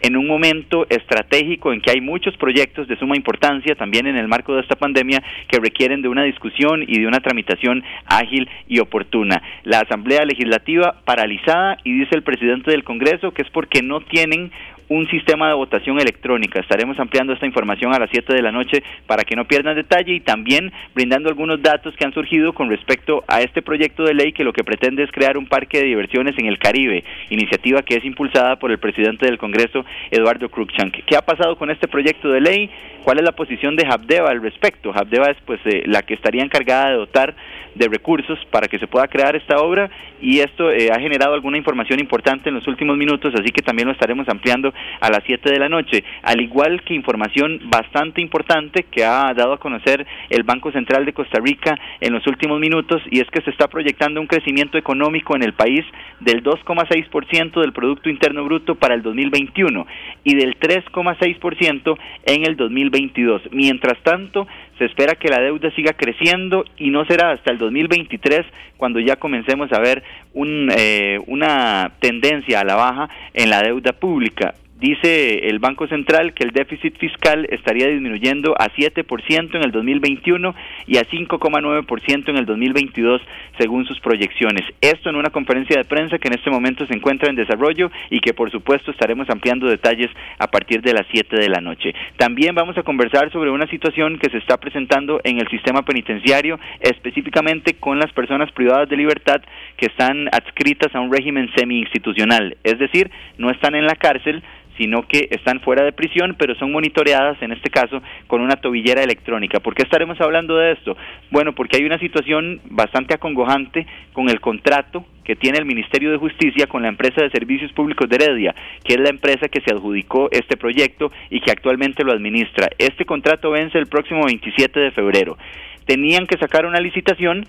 [0.00, 4.28] En un momento estratégico en que hay muchos proyectos de suma importancia también en el
[4.28, 8.78] marco de esta pandemia que requieren de una discusión y de una tramitación ágil y
[8.78, 9.42] oportuna.
[9.64, 14.50] La Asamblea Legislativa paralizada y dice el presidente del Congreso que es porque no tienen
[14.88, 16.60] un sistema de votación electrónica.
[16.60, 20.14] Estaremos ampliando esta información a las 7 de la noche para que no pierdan detalle
[20.14, 24.32] y también brindando algunos datos que han surgido con respecto a este proyecto de ley
[24.32, 27.96] que lo que pretende es crear un parque de diversiones en el Caribe, iniciativa que
[27.96, 31.04] es impulsada por el presidente del Congreso, Eduardo Cruikshank.
[31.04, 32.70] ¿Qué ha pasado con este proyecto de ley?
[33.04, 34.92] ¿Cuál es la posición de Habdeba al respecto?
[34.94, 37.34] Habdeba es pues eh, la que estaría encargada de dotar
[37.76, 41.58] de recursos para que se pueda crear esta obra y esto eh, ha generado alguna
[41.58, 45.50] información importante en los últimos minutos, así que también lo estaremos ampliando a las 7
[45.50, 50.42] de la noche, al igual que información bastante importante que ha dado a conocer el
[50.42, 54.20] Banco Central de Costa Rica en los últimos minutos y es que se está proyectando
[54.20, 55.84] un crecimiento económico en el país
[56.20, 59.86] del 2,6% del Producto Interno Bruto para el 2021
[60.24, 63.42] y del 3,6% en el 2022.
[63.52, 64.46] Mientras tanto,
[64.78, 68.44] se espera que la deuda siga creciendo y no será hasta el 2023
[68.76, 70.02] cuando ya comencemos a ver
[70.34, 74.54] un, eh, una tendencia a la baja en la deuda pública.
[74.78, 80.54] Dice el Banco Central que el déficit fiscal estaría disminuyendo a 7% en el 2021
[80.86, 83.22] y a 5,9% en el 2022
[83.58, 84.66] según sus proyecciones.
[84.82, 88.20] Esto en una conferencia de prensa que en este momento se encuentra en desarrollo y
[88.20, 91.94] que por supuesto estaremos ampliando detalles a partir de las 7 de la noche.
[92.18, 96.60] También vamos a conversar sobre una situación que se está presentando en el sistema penitenciario,
[96.80, 99.40] específicamente con las personas privadas de libertad
[99.78, 104.42] que están adscritas a un régimen semi-institucional, es decir, no están en la cárcel,
[104.78, 109.02] sino que están fuera de prisión, pero son monitoreadas, en este caso, con una tobillera
[109.02, 109.60] electrónica.
[109.60, 110.96] ¿Por qué estaremos hablando de esto?
[111.30, 116.18] Bueno, porque hay una situación bastante acongojante con el contrato que tiene el Ministerio de
[116.18, 119.74] Justicia con la empresa de servicios públicos de Heredia, que es la empresa que se
[119.74, 122.68] adjudicó este proyecto y que actualmente lo administra.
[122.78, 125.36] Este contrato vence el próximo 27 de febrero.
[125.84, 127.44] Tenían que sacar una licitación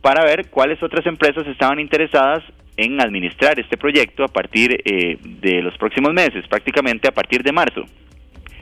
[0.00, 2.42] para ver cuáles otras empresas estaban interesadas
[2.78, 7.52] en administrar este proyecto a partir eh, de los próximos meses, prácticamente a partir de
[7.52, 7.84] marzo.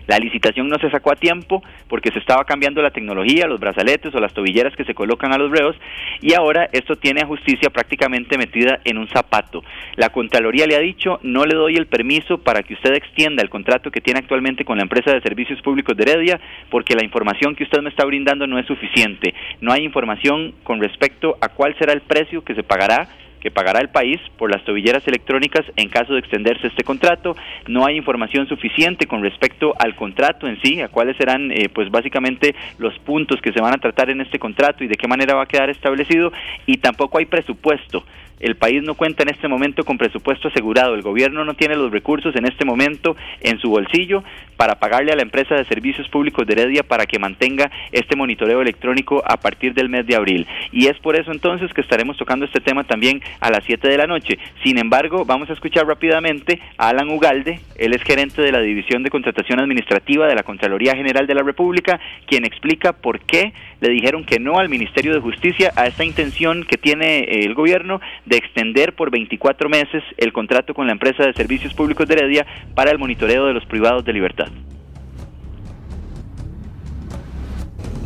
[0.07, 4.15] La licitación no se sacó a tiempo porque se estaba cambiando la tecnología, los brazaletes
[4.15, 5.75] o las tobilleras que se colocan a los reos
[6.21, 9.65] y ahora esto tiene a justicia prácticamente metida en un zapato.
[9.97, 13.51] La Contraloría le ha dicho no le doy el permiso para que usted extienda el
[13.51, 17.57] contrato que tiene actualmente con la empresa de servicios públicos de Heredia porque la información
[17.57, 19.35] que usted me está brindando no es suficiente.
[19.61, 23.09] No hay información con respecto a cuál será el precio que se pagará
[23.47, 27.37] que pagará el país por las tobilleras electrónicas en caso de extenderse este contrato.
[27.69, 31.89] No hay información suficiente con respecto al contrato en sí, a cuáles serán eh, pues
[31.89, 35.37] básicamente los puntos que se van a tratar en este contrato y de qué manera
[35.37, 36.33] va a quedar establecido
[36.67, 38.03] y tampoco hay presupuesto
[38.41, 41.91] el país no cuenta en este momento con presupuesto asegurado, el gobierno no tiene los
[41.91, 44.23] recursos en este momento en su bolsillo
[44.57, 48.63] para pagarle a la empresa de servicios públicos de Heredia para que mantenga este monitoreo
[48.63, 50.47] electrónico a partir del mes de abril.
[50.73, 53.99] Y es por eso entonces que estaremos tocando este tema también a las 7 de
[53.99, 54.39] la noche.
[54.63, 59.03] Sin embargo, vamos a escuchar rápidamente a Alan Ugalde, él es gerente de la División
[59.03, 63.91] de Contratación Administrativa de la Contraloría General de la República, quien explica por qué le
[63.91, 68.37] dijeron que no al Ministerio de Justicia a esta intención que tiene el gobierno de
[68.37, 72.91] extender por 24 meses el contrato con la empresa de servicios públicos de Heredia para
[72.91, 74.49] el monitoreo de los privados de libertad.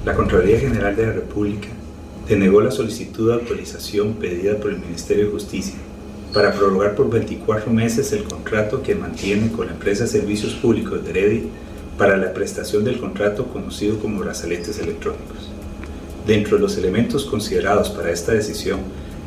[0.05, 1.69] La Contraloría General de la República
[2.29, 5.79] denegó la solicitud de autorización pedida por el Ministerio de Justicia
[6.33, 11.03] para prorrogar por 24 meses el contrato que mantiene con la empresa de servicios públicos
[11.03, 11.43] de Heredia
[11.99, 15.51] para la prestación del contrato conocido como brazaletes electrónicos.
[16.27, 18.81] Dentro de los elementos considerados para esta decisión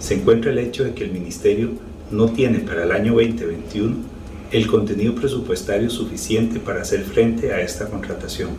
[0.03, 1.69] se encuentra el hecho de que el Ministerio
[2.11, 3.95] no tiene para el año 2021
[4.51, 8.49] el contenido presupuestario suficiente para hacer frente a esta contratación.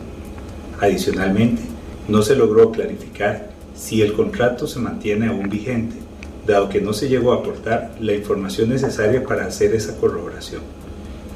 [0.81, 1.61] Adicionalmente,
[2.07, 5.97] no se logró clarificar si el contrato se mantiene aún vigente,
[6.47, 10.63] dado que no se llegó a aportar la información necesaria para hacer esa corroboración.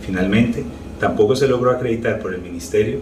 [0.01, 0.63] Finalmente,
[0.99, 3.01] tampoco se logró acreditar por el Ministerio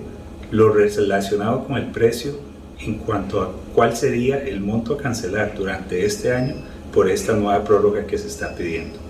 [0.51, 2.34] lo relacionado con el precio
[2.82, 6.55] en cuanto a cuál sería el monto a cancelar durante este año
[6.98, 9.07] por esta nueva prórroga que se está pidiendo.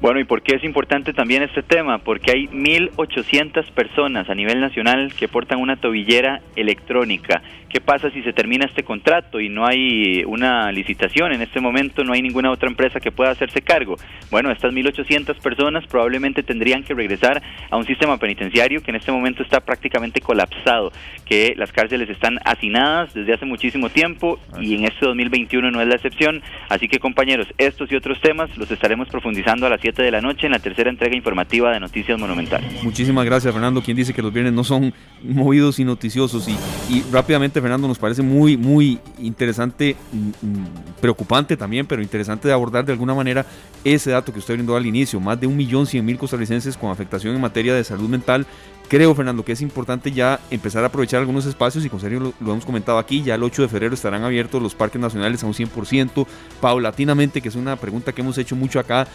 [0.00, 1.98] Bueno, ¿y por qué es importante también este tema?
[1.98, 7.42] Porque hay 1.800 personas a nivel nacional que portan una tobillera electrónica.
[7.68, 11.32] ¿Qué pasa si se termina este contrato y no hay una licitación?
[11.32, 13.96] En este momento no hay ninguna otra empresa que pueda hacerse cargo.
[14.30, 19.12] Bueno, estas 1.800 personas probablemente tendrían que regresar a un sistema penitenciario que en este
[19.12, 20.92] momento está prácticamente colapsado,
[21.26, 25.88] que las cárceles están hacinadas desde hace muchísimo tiempo y en este 2021 no es
[25.88, 26.40] la excepción.
[26.68, 30.46] Así que compañeros, estos y otros temas los estaremos profundizando a las de la noche
[30.46, 32.62] en la tercera entrega informativa de Noticias Monumental.
[32.82, 33.82] Muchísimas gracias, Fernando.
[33.82, 36.48] Quien dice que los viernes no son movidos y noticiosos.
[36.48, 40.66] Y, rápidamente, Fernando, nos parece muy, muy interesante, mm, mm,
[41.00, 43.46] preocupante también, pero interesante de abordar de alguna manera
[43.84, 45.20] ese dato que usted brindó al inicio.
[45.20, 48.46] Más de un millón cien mil costarricenses con afectación en materia de salud mental
[48.88, 52.52] creo, Fernando, que es importante ya empezar a aprovechar algunos espacios y con serio lo,
[52.52, 55.54] hemos comentado aquí, ya el 8 de febrero estarán abiertos los parques nacionales a un
[55.54, 56.26] 100%,
[56.60, 59.06] paulatinamente, que es una pregunta que hemos hecho mucho acá,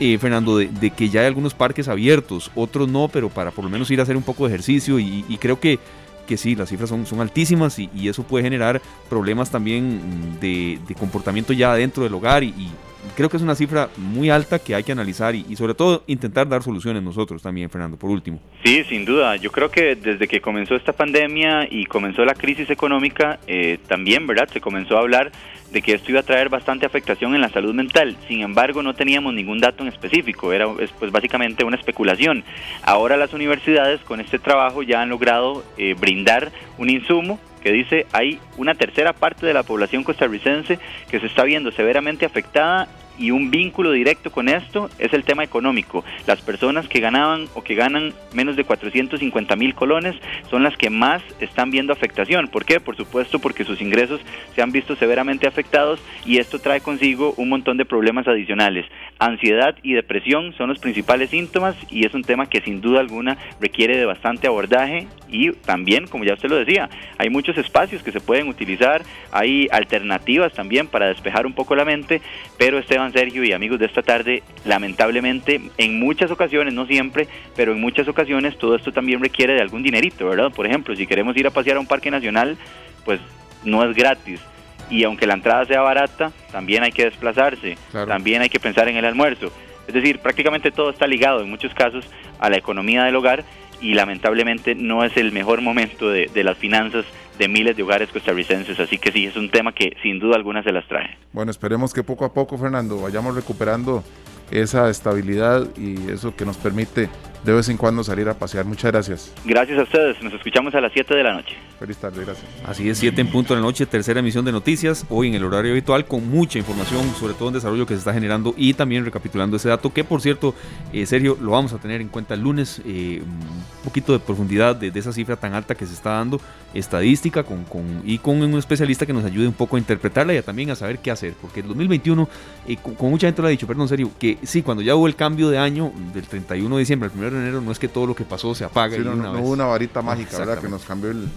[0.00, 3.70] eh, Fernando, de, que ya hay algunos parques abiertos, otros no, pero para por lo
[3.70, 5.78] menos ir a hacer un poco de ejercicio y, creo que
[6.26, 11.74] que sí, las cifras son, altísimas y, eso puede generar problemas también de, comportamiento ya
[11.74, 12.70] dentro del hogar y,
[13.16, 16.48] creo que es una cifra muy alta que hay que analizar y, sobre todo intentar
[16.48, 18.40] dar soluciones nosotros también, Fernando, por último.
[18.64, 19.36] Sí, sin duda.
[19.36, 24.26] Yo creo que desde que comenzó esta pandemia y comenzó la crisis económica, eh, también,
[24.26, 24.48] ¿verdad?
[24.52, 25.32] Se comenzó a hablar
[25.72, 28.16] de que esto iba a traer bastante afectación en la salud mental.
[28.28, 30.66] Sin embargo, no teníamos ningún dato en específico, era
[30.98, 32.44] pues básicamente una especulación.
[32.82, 38.06] Ahora las universidades con este trabajo ya han logrado eh, brindar un insumo que dice
[38.12, 40.78] hay una tercera parte de la población costarricense
[41.10, 42.88] que se está viendo severamente afectada
[43.20, 46.04] y un vínculo directo con esto es el tema económico.
[46.26, 50.16] Las personas que ganaban o que ganan menos de 450 mil colones
[50.48, 52.48] son las que más están viendo afectación.
[52.48, 52.80] ¿Por qué?
[52.80, 54.20] Por supuesto porque sus ingresos
[54.54, 58.86] se han visto severamente afectados y esto trae consigo un montón de problemas adicionales.
[59.18, 63.36] Ansiedad y depresión son los principales síntomas y es un tema que sin duda alguna
[63.60, 68.12] requiere de bastante abordaje y también, como ya usted lo decía, hay muchos espacios que
[68.12, 72.20] se pueden utilizar, hay alternativas también para despejar un poco la mente,
[72.58, 77.72] pero Esteban Sergio y amigos de esta tarde, lamentablemente en muchas ocasiones, no siempre, pero
[77.72, 80.52] en muchas ocasiones todo esto también requiere de algún dinerito, ¿verdad?
[80.52, 82.56] Por ejemplo, si queremos ir a pasear a un parque nacional,
[83.04, 83.20] pues
[83.64, 84.40] no es gratis.
[84.88, 88.96] Y aunque la entrada sea barata, también hay que desplazarse, también hay que pensar en
[88.96, 89.52] el almuerzo.
[89.86, 92.04] Es decir, prácticamente todo está ligado en muchos casos
[92.38, 93.44] a la economía del hogar
[93.80, 97.04] y lamentablemente no es el mejor momento de, de las finanzas
[97.38, 98.78] de miles de hogares costarricenses.
[98.78, 101.16] Así que sí, es un tema que sin duda alguna se las trae.
[101.32, 104.02] Bueno, esperemos que poco a poco, Fernando, vayamos recuperando
[104.50, 107.08] esa estabilidad y eso que nos permite
[107.44, 108.64] de vez en cuando salir a pasear.
[108.64, 109.32] Muchas gracias.
[109.44, 110.22] Gracias a ustedes.
[110.22, 111.56] Nos escuchamos a las 7 de la noche.
[111.80, 112.46] Feliz tarde, gracias.
[112.66, 115.44] Así es, 7 en punto de la noche, tercera emisión de noticias, hoy en el
[115.44, 119.02] horario habitual, con mucha información, sobre todo en desarrollo que se está generando y también
[119.02, 120.54] recapitulando ese dato, que por cierto,
[120.92, 124.76] eh, Sergio, lo vamos a tener en cuenta el lunes, eh, un poquito de profundidad
[124.76, 126.38] de, esa cifra tan alta que se está dando,
[126.74, 130.42] estadística con, con, y con un especialista que nos ayude un poco a interpretarla y
[130.42, 132.28] también a saber qué hacer, porque el 2021,
[132.68, 135.16] eh, con, mucha gente lo ha dicho, perdón, serio, que sí, cuando ya hubo el
[135.16, 138.06] cambio de año, del 31 de diciembre al 1 de enero, no es que todo
[138.06, 138.96] lo que pasó se apaga.
[138.98, 140.58] no, hubo una varita mágica, ¿verdad?
[140.60, 141.28] Que nos cambió el,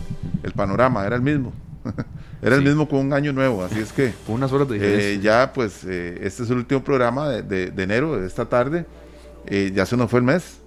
[0.44, 1.54] el panorama, era el mismo.
[2.42, 4.14] Era el mismo con un año nuevo, así es que...
[4.28, 7.84] Unas horas de eh, ya, pues, eh, este es el último programa de, de- de
[7.84, 8.86] enero, de esta tarde.
[9.46, 10.58] Eh, ya se nos fue el mes.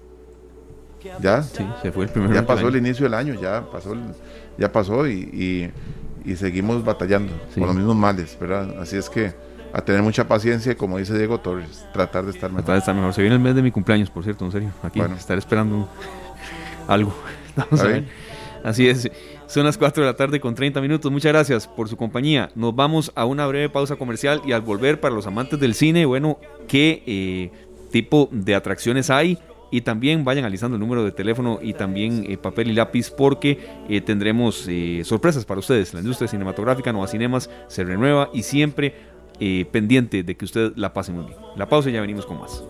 [1.21, 4.15] Ya, Sí, se fue el primer ya pasó el inicio del año, ya pasó, el-
[4.57, 5.73] ya pasó y,
[6.25, 7.61] y- y seguimos batallando Sí.
[7.61, 8.81] con los mismos males, ¿verdad?
[8.81, 9.35] Así es que
[9.79, 12.73] a tener mucha paciencia y como dice Diego Torres, tratar de estar Tratar mejor.
[12.75, 13.13] de estar mejor.
[13.13, 14.71] Se viene el mes de mi cumpleaños, por cierto, en serio.
[14.83, 15.17] Aquí Bueno.
[15.17, 15.89] estar esperando
[16.89, 17.15] algo.
[17.57, 18.05] Vamos a ver.
[18.65, 19.11] Así es.
[19.47, 21.11] Son las 4 de la tarde con 30 minutos.
[21.13, 22.51] Muchas gracias por su compañía.
[22.57, 26.05] Nos vamos a una breve pausa comercial y al volver para los amantes del cine,
[26.05, 27.51] bueno, ¿qué eh,
[27.93, 29.39] tipo de atracciones hay?
[29.71, 33.59] Y también vayan analizando el número de teléfono y también eh, papel y lápiz porque
[33.89, 35.95] eh, tendremos eh, sorpresas para ustedes.
[35.95, 38.95] La industria cinematográfica, Nueva Cinemas, se renueva y siempre
[39.41, 41.39] eh, pendiente de que usted la pase muy bien.
[41.57, 42.63] La pausa y ya venimos con más.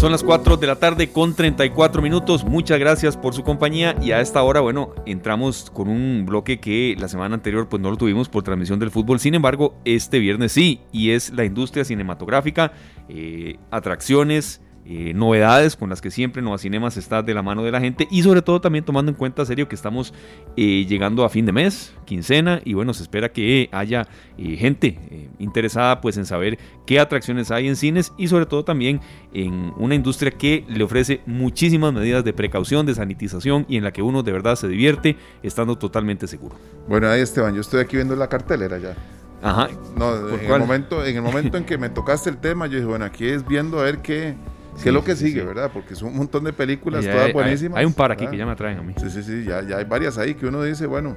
[0.00, 2.42] Son las 4 de la tarde con 34 minutos.
[2.42, 6.96] Muchas gracias por su compañía y a esta hora, bueno, entramos con un bloque que
[6.98, 9.20] la semana anterior pues no lo tuvimos por transmisión del fútbol.
[9.20, 12.72] Sin embargo, este viernes sí y es la industria cinematográfica,
[13.10, 14.62] eh, atracciones,
[14.92, 18.08] eh, novedades con las que siempre Nueva Cinemas está de la mano de la gente
[18.10, 20.12] y sobre todo también tomando en cuenta serio que estamos
[20.56, 24.98] eh, llegando a fin de mes, quincena y bueno, se espera que haya eh, gente
[25.38, 29.00] interesada pues en saber qué atracciones hay en cines y sobre todo también
[29.32, 33.92] en una industria que le ofrece muchísimas medidas de precaución, de sanitización y en la
[33.92, 36.56] que uno de verdad se divierte estando totalmente seguro.
[36.88, 38.96] Bueno, ahí Esteban, yo estoy aquí viendo la cartelera ya.
[39.40, 39.68] Ajá.
[39.96, 42.74] No, ¿Por en el, momento, en el momento en que me tocaste el tema, yo
[42.74, 44.34] dije, bueno, aquí es viendo a ver qué,
[44.74, 45.46] qué Sí, es lo que sí, sigue, sí.
[45.46, 45.70] ¿verdad?
[45.72, 47.78] Porque son un montón de películas, todas hay, buenísimas.
[47.78, 48.32] hay un par aquí ¿verdad?
[48.32, 48.94] que ya me atraen a mí.
[48.98, 51.16] Sí, sí, sí, ya, ya hay varias ahí que uno dice, bueno,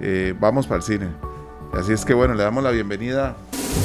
[0.00, 1.08] eh, vamos para el cine.
[1.72, 3.36] Así es que, bueno, le damos la bienvenida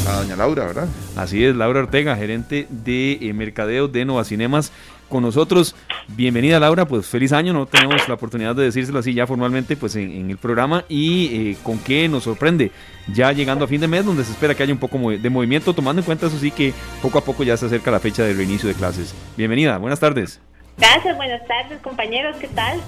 [0.07, 0.87] a doña Laura, ¿verdad?
[1.15, 4.71] Así es, Laura Ortega, gerente de eh, mercadeo de Nova Cinemas,
[5.11, 5.75] con nosotros.
[6.07, 6.85] Bienvenida, Laura.
[6.85, 7.53] Pues feliz año.
[7.53, 10.85] No tenemos la oportunidad de decírselo así ya formalmente pues en, en el programa.
[10.89, 12.71] Y eh, con qué nos sorprende
[13.13, 15.73] ya llegando a fin de mes, donde se espera que haya un poco de movimiento,
[15.73, 18.37] tomando en cuenta eso sí que poco a poco ya se acerca la fecha del
[18.37, 19.13] reinicio de clases.
[19.37, 20.39] Bienvenida, buenas tardes.
[20.77, 22.79] Gracias, buenas tardes compañeros, ¿qué tal?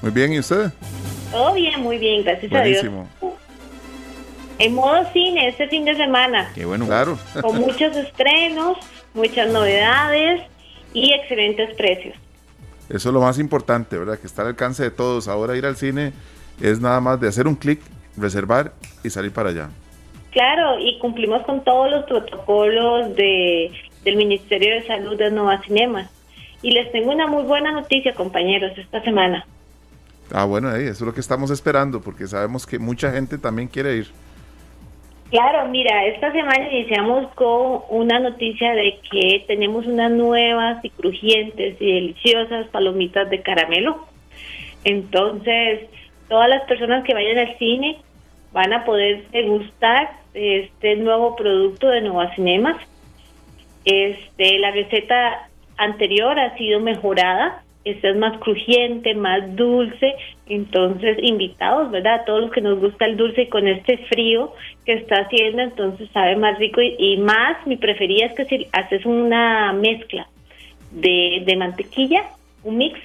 [0.00, 0.70] Muy bien, ¿y usted?
[1.30, 3.08] Todo bien, muy bien, gracias a Buenísimo.
[3.20, 3.32] Dios.
[4.58, 6.86] En modo cine este fin de semana, Qué bueno.
[6.86, 7.18] Claro.
[7.40, 8.76] con muchos estrenos,
[9.14, 10.42] muchas novedades
[10.92, 12.14] y excelentes precios.
[12.88, 14.18] Eso es lo más importante, ¿verdad?
[14.18, 15.28] Que está al alcance de todos.
[15.28, 16.12] Ahora ir al cine
[16.60, 17.80] es nada más de hacer un clic,
[18.16, 18.72] reservar
[19.02, 19.70] y salir para allá.
[20.30, 23.70] Claro, y cumplimos con todos los protocolos de,
[24.04, 26.08] del Ministerio de Salud de Nova Cinema.
[26.62, 29.46] Y les tengo una muy buena noticia, compañeros, esta semana.
[30.32, 33.96] Ah, bueno, eso es lo que estamos esperando, porque sabemos que mucha gente también quiere
[33.96, 34.08] ir.
[35.32, 41.80] Claro, mira, esta semana iniciamos con una noticia de que tenemos unas nuevas y crujientes
[41.80, 44.06] y deliciosas palomitas de caramelo.
[44.84, 45.88] Entonces,
[46.28, 47.96] todas las personas que vayan al cine
[48.52, 52.76] van a poder degustar este nuevo producto de Nova Cinemas.
[53.86, 60.14] Este, la receta anterior ha sido mejorada, esta es más crujiente, más dulce,
[60.46, 62.20] entonces invitados, ¿verdad?
[62.20, 64.52] A todos los que nos gusta el dulce y con este frío
[64.84, 68.66] que está haciendo, entonces sabe más rico y, y más, mi preferida es que si
[68.72, 70.28] haces una mezcla
[70.90, 72.22] de, de mantequilla,
[72.62, 72.98] un mix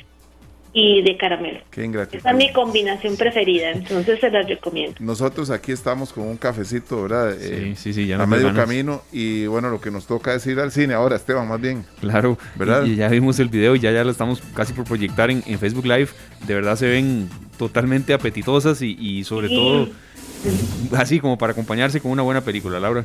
[0.73, 1.59] y de caramelo.
[1.71, 2.19] Qué ingratitud.
[2.19, 4.95] Esa es mi combinación preferida, entonces se las recomiendo.
[4.99, 7.33] Nosotros aquí estamos con un cafecito, ¿verdad?
[7.33, 8.65] Eh, Sí, sí, sí, ya a medio ganas.
[8.65, 11.85] camino y bueno, lo que nos toca es ir al cine ahora, Esteban, más bien.
[12.01, 12.85] Claro, ¿Verdad?
[12.85, 15.43] Y, y ya vimos el video y ya, ya lo estamos casi por proyectar en,
[15.47, 16.09] en Facebook Live.
[16.45, 19.55] De verdad se ven totalmente apetitosas y, y sobre Sí.
[19.55, 19.87] todo
[20.95, 23.03] así como para acompañarse con una buena película, Laura.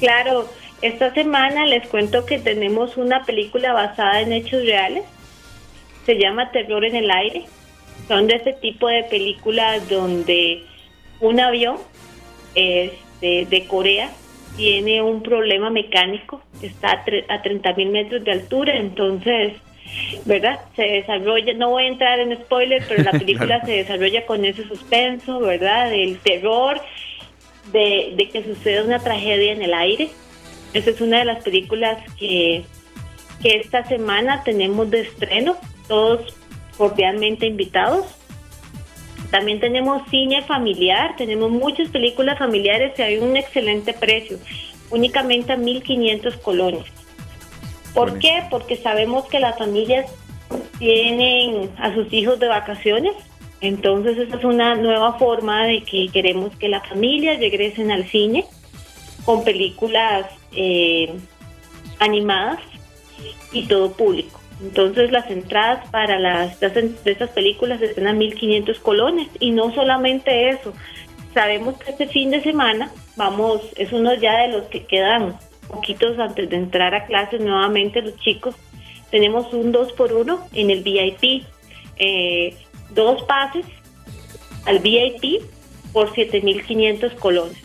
[0.00, 0.48] Claro,
[0.80, 5.04] esta semana les cuento que tenemos una película basada en hechos reales.
[6.06, 7.44] Se llama Terror en el aire.
[8.08, 10.62] Son de ese tipo de películas donde
[11.20, 11.76] un avión
[12.54, 14.10] este, de Corea
[14.56, 19.54] tiene un problema mecánico, está a, a 30 mil metros de altura, entonces,
[20.24, 20.60] ¿verdad?
[20.76, 24.66] Se desarrolla, no voy a entrar en spoiler, pero la película se desarrolla con ese
[24.68, 25.90] suspenso, ¿verdad?
[25.90, 26.80] Del terror,
[27.72, 30.10] de, de que suceda una tragedia en el aire.
[30.72, 32.64] Esa es una de las películas que,
[33.42, 35.56] que esta semana tenemos de estreno,
[35.88, 36.34] todos
[36.76, 38.06] cordialmente invitados.
[39.30, 44.38] También tenemos cine familiar, tenemos muchas películas familiares y hay un excelente precio,
[44.90, 46.84] únicamente a 1.500 colones.
[47.94, 48.20] ¿Por Buenísimo.
[48.20, 48.46] qué?
[48.50, 50.10] Porque sabemos que las familias
[50.78, 53.14] tienen a sus hijos de vacaciones,
[53.60, 58.44] entonces esa es una nueva forma de que queremos que las familias regresen al cine
[59.24, 61.12] con películas eh,
[61.98, 62.58] animadas
[63.52, 64.40] y todo público.
[64.62, 70.50] Entonces las entradas para las, de estas películas están a 1.500 colones y no solamente
[70.50, 70.72] eso,
[71.32, 75.36] sabemos que este fin de semana vamos, es uno ya de los que quedan
[75.68, 78.54] poquitos antes de entrar a clases nuevamente los chicos.
[79.10, 81.44] Tenemos un 2 por 1 en el VIP,
[81.96, 82.56] eh,
[82.90, 83.66] dos pases
[84.66, 85.42] al VIP
[85.92, 87.58] por 7.500 colones.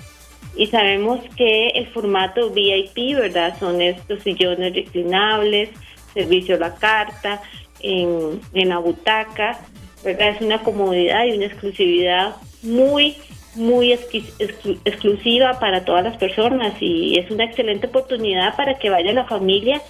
[0.55, 3.57] Y sabemos que el formato VIP, ¿verdad?
[3.59, 5.69] Son estos sillones reclinables,
[6.13, 7.41] servicio a la carta,
[7.79, 9.59] en, en la butaca.
[10.03, 13.17] Es una comodidad y una exclusividad muy
[13.55, 19.25] muy exclusiva para todas las personas y es una excelente oportunidad para que vaya la
[19.25, 19.81] familia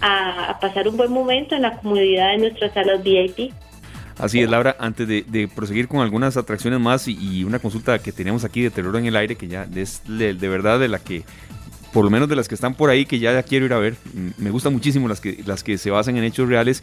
[0.00, 3.52] a, pasar un buen momento en la comodidad de nuestras salas VIP.
[4.18, 8.44] Así es, Laura, antes de, proseguir con algunas atracciones más y, una consulta que tenemos
[8.44, 11.24] aquí de terror en el aire, que ya es de, de verdad de la que
[11.92, 13.96] por lo menos de las que están por ahí que ya, quiero ir a ver.
[14.14, 16.82] Mm, me gustan muchísimo las que, las que se basan en hechos reales.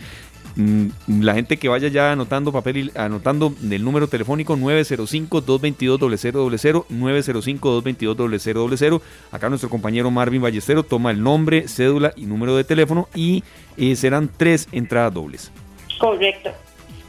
[0.55, 0.88] Mm,
[1.22, 9.01] la gente que vaya ya anotando papel y anotando el número telefónico 905-222-0000, 905-222-0000.
[9.32, 13.43] Acá nuestro compañero Marvin Ballestero toma el nombre, cédula y número de teléfono y
[13.78, 15.51] eh, serán tres entradas dobles.
[15.99, 16.51] Correcto.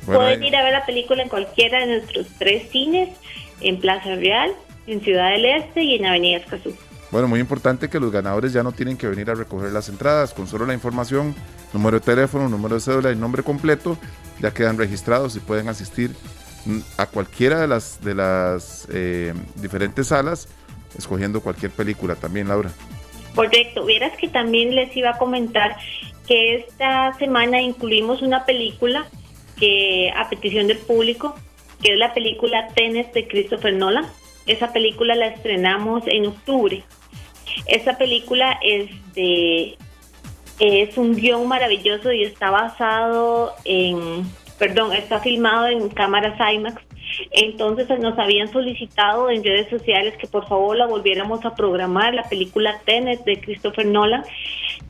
[0.07, 3.11] Pueden ir a ver la película en cualquiera de nuestros tres cines,
[3.61, 4.51] en Plaza Real,
[4.87, 6.75] en Ciudad del Este y en Avenida Escazú.
[7.11, 10.33] Bueno, muy importante que los ganadores ya no tienen que venir a recoger las entradas,
[10.33, 11.35] con solo la información,
[11.73, 13.99] número de teléfono, número de cédula y nombre completo,
[14.39, 16.13] ya quedan registrados y pueden asistir
[16.67, 20.49] mm, a cualquiera de las, de las eh, diferentes salas,
[20.97, 22.71] escogiendo cualquier película también, Laura.
[23.35, 25.77] Correcto, vieras que también les iba a comentar
[26.29, 29.07] que esta semana incluimos una película
[29.57, 31.35] que a petición del público,
[31.83, 34.07] que es la película Tenes de Christopher Nolan.
[34.47, 36.85] Esa película la estrenamos en octubre
[37.67, 39.77] esta película es de
[40.61, 44.25] es un guion maravilloso y está basado en,
[44.59, 46.83] perdón, está filmado en cámaras IMAX.
[47.33, 52.29] Entonces nos habían solicitado en redes sociales que por favor la volviéramos a programar, la
[52.29, 54.23] película Tenet de Christopher Nolan.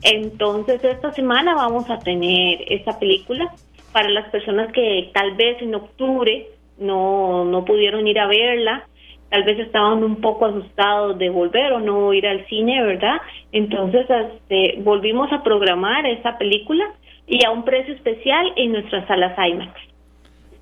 [0.03, 3.53] Entonces esta semana vamos a tener esta película
[3.93, 6.47] para las personas que tal vez en octubre
[6.77, 8.87] no, no pudieron ir a verla
[9.31, 13.15] tal vez estaban un poco asustados de volver o no ir al cine, ¿verdad?
[13.53, 16.83] Entonces este, volvimos a programar esa película
[17.27, 19.71] y a un precio especial en nuestras salas IMAX.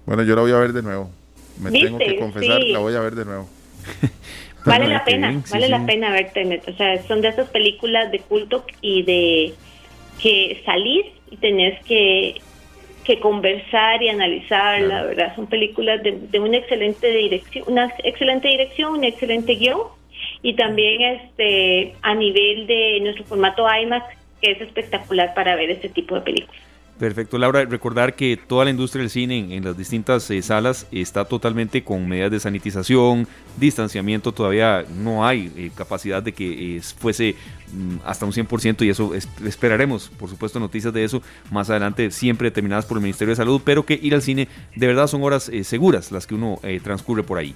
[0.06, 1.10] Bueno, yo la voy a ver de nuevo.
[1.60, 3.50] Me tengo que confesar, la voy a ver de nuevo.
[4.66, 6.62] vale la pena, vale la pena verte.
[6.68, 9.54] O sea, son de esas películas de culto y de
[10.22, 12.40] que salir y tenés que
[13.10, 18.94] que conversar y analizar, la verdad, son películas de, una excelente dirección, una excelente dirección,
[18.94, 19.80] un excelente guion
[20.44, 24.06] y también este a nivel de nuestro formato IMAX
[24.40, 26.62] que es espectacular para ver este tipo de películas.
[27.00, 27.64] Perfecto, Laura.
[27.64, 32.06] Recordar que toda la industria del cine en, las distintas eh, salas está totalmente con
[32.10, 33.26] medidas de sanitización,
[33.58, 34.34] distanciamiento.
[34.34, 37.36] Todavía no hay eh, capacidad de que eh, fuese
[37.72, 39.14] mm, hasta un 100% y eso
[39.46, 41.22] esperaremos, por supuesto, noticias de eso
[41.52, 44.88] más adelante, siempre determinadas por el Ministerio de Salud, pero que ir al cine de
[44.88, 47.56] verdad son horas seguras las que uno transcurre por ahí.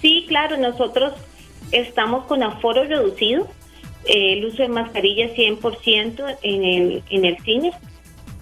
[0.00, 1.14] Sí, claro, nosotros
[1.72, 3.48] estamos con aforo reducido,
[4.06, 7.72] el uso de mascarilla 100% en el, en el cine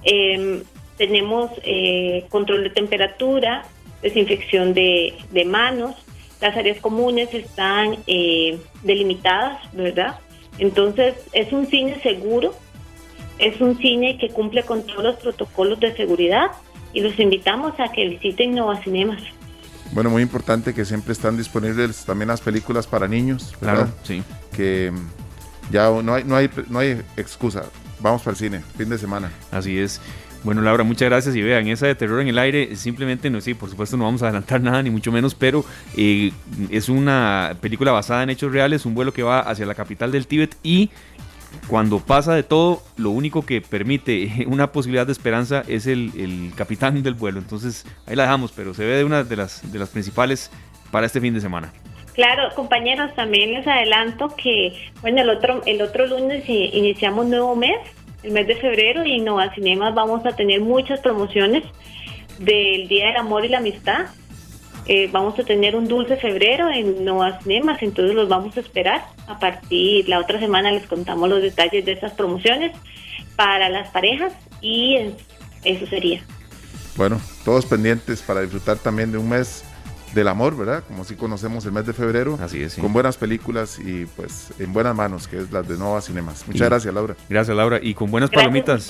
[0.02, 0.62] Em,
[0.96, 3.64] tenemos eh, control de temperatura,
[4.02, 5.14] desinfección de,
[5.46, 5.94] manos,
[6.40, 10.18] las áreas comunes están eh, delimitadas, ¿verdad?
[10.58, 12.54] Entonces es un cine seguro,
[13.38, 16.50] es un cine que cumple con todos los protocolos de seguridad
[16.92, 19.22] y los invitamos a que visiten Nova Cinemas.
[19.92, 24.22] Bueno, muy importante que siempre están disponibles también las películas para niños, Claro, sí.
[24.54, 24.92] Que
[25.70, 27.64] ya no hay, no hay, no hay excusa
[28.00, 29.30] vamos para el cine, fin de semana.
[29.50, 30.00] Así es.
[30.44, 31.34] Bueno, Laura, muchas gracias.
[31.34, 34.22] Y vean, esa de terror en el aire, simplemente no, sí, por supuesto no vamos
[34.22, 35.64] a adelantar nada, ni mucho menos, pero
[35.96, 36.32] eh,
[36.70, 40.26] es una película basada en hechos reales, un vuelo que va hacia la capital del
[40.26, 40.90] Tíbet y
[41.66, 47.02] cuando pasa de todo, lo único que permite una posibilidad de esperanza es el, capitán
[47.02, 47.38] del vuelo.
[47.38, 50.50] Entonces, ahí la dejamos, pero se ve de una de las, de las principales
[50.90, 51.72] para este fin de semana.
[52.18, 57.78] Claro, compañeros, también les adelanto que, bueno, el otro, el otro lunes iniciamos nuevo mes,
[58.24, 61.62] el mes de febrero, y en Nova Cinemas vamos a tener muchas promociones
[62.40, 64.06] del Día del Amor y la Amistad.
[64.86, 69.04] Eh, vamos a tener un dulce febrero en Nova Cinemas, entonces los vamos a esperar.
[69.28, 72.72] A partir la otra semana les contamos los detalles de esas promociones
[73.36, 74.96] para las parejas y
[75.62, 76.20] eso sería.
[76.96, 79.64] Bueno, todos pendientes para disfrutar también de un mes
[80.18, 80.82] del amor, ¿verdad?
[80.86, 82.38] Como si conocemos el mes de febrero.
[82.42, 82.74] Así es.
[82.74, 86.46] Con buenas películas y pues en buenas manos, que es las de Nova Cinemas.
[86.46, 87.14] Muchas gracias, Laura.
[87.28, 87.78] Gracias, Laura.
[87.80, 88.88] Y con buenas palomitas.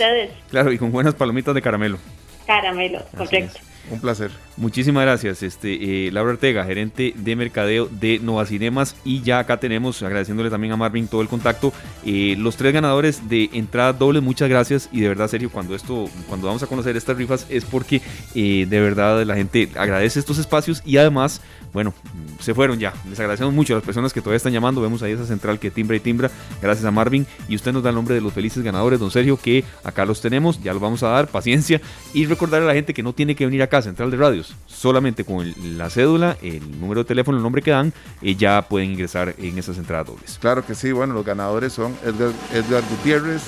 [0.51, 1.99] Claro, y con buenas palomitas de caramelo.
[2.47, 3.59] caramelo, correcto.
[3.91, 4.31] Un placer.
[4.57, 8.97] Muchísimas gracias, este eh, Laura Ortega, gerente de mercadeo de Nova Cinemas.
[9.05, 11.73] Y ya acá tenemos, agradeciéndole también a Marvin todo el contacto,
[12.05, 14.21] eh, los tres ganadores de entrada doble.
[14.21, 14.89] Muchas gracias.
[14.93, 18.03] Y de verdad, Sergio, cuando esto, cuando vamos a conocer estas rifas es porque
[18.35, 21.41] eh, de verdad la gente agradece estos espacios y además
[21.73, 21.93] bueno,
[22.41, 22.95] se fueron ya.
[23.09, 24.81] Les agradecemos mucho a las personas que todavía están llamando.
[24.81, 26.31] Vemos ahí esa central que timbra y timbra.
[26.63, 27.27] Gracias a Marvin.
[27.49, 30.21] Y usted nos da el nombre de los felices ganadores, don Sergio, que acá los
[30.21, 30.63] tenemos.
[30.63, 31.29] Ya los vamos a dar.
[31.29, 31.81] Paciencia.
[32.15, 34.55] Y recordar a la gente que no tiene que venir acá Central de Radios.
[34.67, 38.93] Solamente con la cédula, el número de teléfono, el nombre que dan, eh, ya pueden
[38.93, 40.39] ingresar en esas entradas dobles.
[40.41, 40.93] Claro que sí.
[40.93, 43.43] Bueno, los ganadores son Edgar, Edgar Gutiérrez,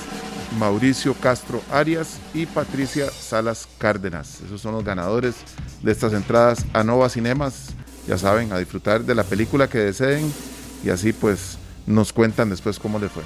[0.58, 4.40] Mauricio Castro Arias y Patricia Salas Cárdenas.
[4.40, 5.36] Esos son los ganadores
[5.82, 7.74] de estas entradas a Nova Cinemas
[8.06, 10.32] ya saben, a disfrutar de la película que deseen
[10.84, 13.22] y así pues nos cuentan después cómo le fue.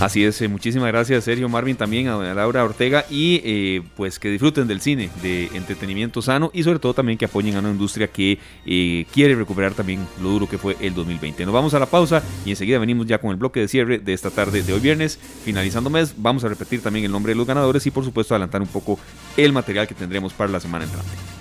[0.00, 4.30] Así es, eh, muchísimas gracias Sergio Marvin también a Laura Ortega y eh, pues que
[4.30, 8.06] disfruten del cine, de entretenimiento sano y sobre todo también que apoyen a una industria
[8.06, 11.44] que eh, quiere recuperar también lo duro que fue el 2020.
[11.44, 14.12] Nos vamos a la pausa y enseguida venimos ya con el bloque de cierre de
[14.12, 17.46] esta tarde de hoy viernes, finalizando mes, vamos a repetir también el nombre de los
[17.48, 19.00] ganadores y por supuesto adelantar un poco
[19.36, 21.37] el material que tendremos para la semana entrante.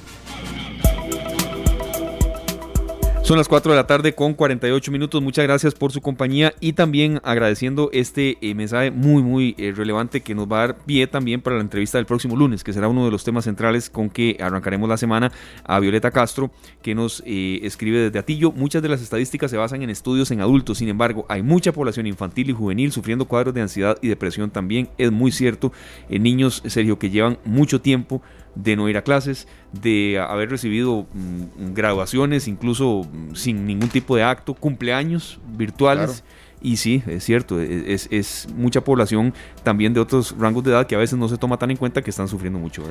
[3.27, 5.21] Son las 4 de la tarde con 48 minutos.
[5.21, 10.21] Muchas gracias por su compañía y también agradeciendo este eh, mensaje muy, muy eh, relevante
[10.21, 12.87] que nos va a dar pie también para la entrevista del próximo lunes, que será
[12.87, 15.33] uno de los temas centrales con que arrancaremos la semana
[15.65, 16.51] a Violeta Castro,
[16.81, 18.53] que nos eh, escribe desde Atillo.
[18.53, 22.07] Muchas de las estadísticas se basan en estudios en adultos, sin embargo, hay mucha población
[22.07, 24.87] infantil y juvenil sufriendo cuadros de ansiedad y depresión también.
[24.97, 25.73] Es muy cierto,
[26.07, 28.21] en niños, Sergio, que llevan mucho tiempo
[28.63, 34.15] de no ir a clases, de haber recibido mm, graduaciones, incluso mm, sin ningún tipo
[34.15, 36.23] de acto, cumpleaños virtuales.
[36.59, 39.31] Y sí, es cierto, e, es, es, mucha población
[39.63, 42.01] también de otros rangos de edad que a veces no se toma tan en cuenta
[42.01, 42.83] que están sufriendo mucho,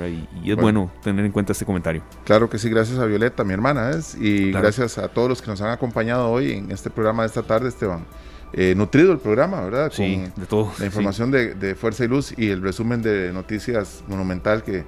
[0.44, 0.92] Y, es bueno.
[1.02, 2.02] tener en cuenta este comentario.
[2.24, 3.90] Claro que sí, gracias a Violeta, mi hermana,
[4.20, 7.42] y gracias a todos los que nos han acompañado hoy en este programa de esta
[7.42, 8.06] tarde, Esteban.
[8.52, 9.90] Eh, nutrido el programa, ¿verdad?
[9.92, 10.72] Sí, de todo.
[10.78, 14.84] La información de, de Fuerza y Luz y el resumen de noticias monumental que,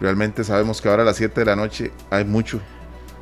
[0.00, 2.60] realmente sabemos que ahora a las 7 de la noche hay mucho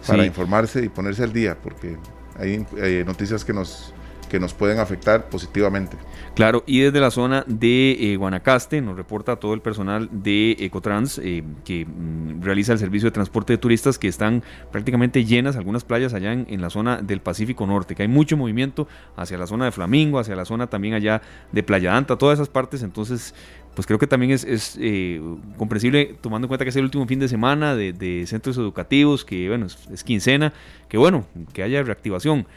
[0.07, 1.97] para informarse y ponerse al día, porque
[2.39, 3.95] hay, noticias que nos,
[4.35, 5.97] que nos pueden afectar positivamente.
[6.35, 11.21] Claro, y desde la zona de eh, Guanacaste nos reporta todo el personal de Ecotrans
[11.23, 15.85] eh, que mm, realiza el servicio de transporte de turistas que están prácticamente llenas algunas
[15.85, 19.67] playas allá en, la zona del Pacífico Norte, que hay mucho movimiento hacia la zona
[19.67, 21.23] de Flamingo, hacia la zona también allá
[21.53, 23.37] de Playa Anta, todas esas partes, entonces
[23.77, 25.21] pues creo que también es, eh,
[25.57, 29.49] comprensible tomando en cuenta que es el último fin de semana de, centros educativos, que
[29.49, 30.53] bueno, es, quincena,
[30.89, 32.49] que bueno, que haya reactivación.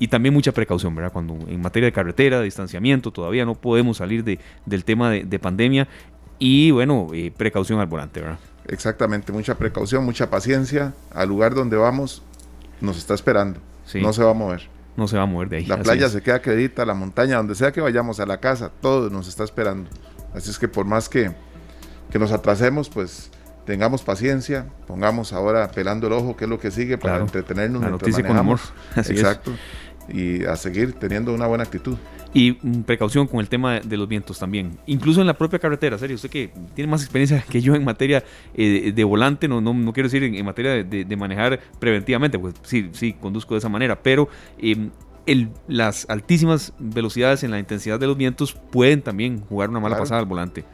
[0.00, 1.12] Y también mucha precaución, ¿verdad?
[1.12, 5.38] Cuando en materia de carretera, de distanciamiento, todavía no podemos salir de, del tema de,
[5.38, 5.86] pandemia.
[6.38, 8.38] Y bueno, eh, precaución al volante, ¿verdad?
[8.66, 10.94] Exactamente, mucha precaución, mucha paciencia.
[11.12, 12.22] Al lugar donde vamos
[12.80, 13.60] nos está esperando.
[13.94, 14.68] No se va a mover.
[14.96, 15.66] No se va a mover de ahí.
[15.66, 19.10] La playa se queda acredita, la montaña, donde sea que vayamos, a la casa, todo
[19.10, 19.90] nos está esperando.
[20.34, 21.32] Así es que por más que,
[22.18, 23.30] nos atrasemos, pues
[23.66, 27.82] tengamos paciencia, pongamos ahora pelando el ojo, que es lo que sigue, para entretenernos.
[27.82, 28.60] La noticia con amor.
[28.96, 29.52] Exacto.
[30.08, 31.96] Y a seguir teniendo una buena actitud.
[32.32, 34.78] Y mm, precaución con el tema de los vientos también.
[34.86, 36.16] Incluso en la propia carretera, serio.
[36.16, 38.24] Usted que tiene más experiencia que yo en materia
[38.54, 43.12] eh, de volante, no, no, quiero decir en, materia de, manejar preventivamente, pues sí, sí,
[43.14, 44.28] conduzco de esa manera, pero
[44.58, 44.90] em,
[45.68, 50.20] las altísimas velocidades en la intensidad de los vientos pueden también jugar una mala pasada
[50.20, 50.64] al volante.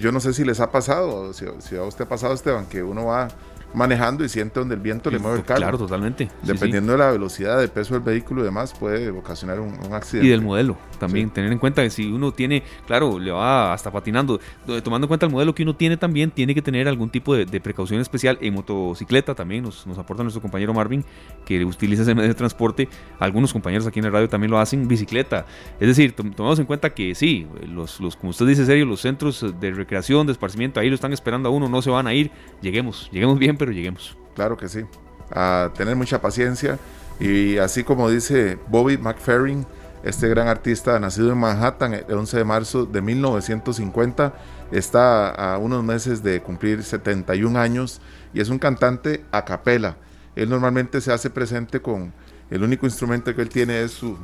[0.00, 2.82] Yo no sé si les ha pasado, si, si a usted ha pasado, Esteban, que
[2.82, 3.28] uno va
[3.74, 5.60] manejando y siente donde el viento le mueve el carro.
[5.60, 6.30] Claro, totalmente.
[6.42, 10.26] Dependiendo de la velocidad, del peso del vehículo y demás, puede ocasionar un, accidente.
[10.26, 11.30] Y del modelo también.
[11.30, 14.40] Tener en cuenta que si uno tiene, claro, le va hasta patinando,
[14.82, 17.60] tomando en cuenta el modelo que uno tiene también, tiene que tener algún tipo de,
[17.60, 18.38] precaución especial.
[18.40, 21.04] En motocicleta también nos, nos, aporta nuestro compañero Marvin,
[21.44, 22.88] que utiliza ese medio de transporte.
[23.18, 25.46] Algunos compañeros aquí en el radio también lo hacen, bicicleta.
[25.80, 29.44] Es decir, tomamos en cuenta que sí, los, los, como usted dice, serio, los centros
[29.60, 32.30] de recreación, de esparcimiento, ahí lo están esperando a uno, no se van a ir.
[32.60, 34.16] Lleguemos, lleguemos bien, lleguemos.
[34.34, 34.84] Claro que sí.
[35.30, 36.78] A tener mucha paciencia.
[37.20, 39.66] Y así como dice Bobby McFerrin,
[40.02, 44.34] este gran artista nacido en Manhattan el 11 de marzo de 1950,
[44.70, 48.00] está a unos meses de cumplir 71 años
[48.34, 49.96] y es un cantante a capela.
[50.36, 52.12] Él normalmente se hace presente con
[52.50, 54.18] el único instrumento que él tiene es su,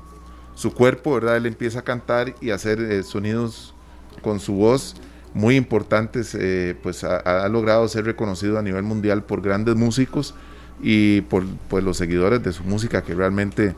[0.55, 1.37] su cuerpo, ¿verdad?
[1.37, 3.75] Él empieza a cantar y hacer eh, sonidos
[4.23, 4.97] con su voz
[5.35, 10.35] muy importantes, eh, pues ha, logrado ser reconocido a nivel mundial por grandes músicos
[10.83, 13.75] y por pues, los seguidores de su música que realmente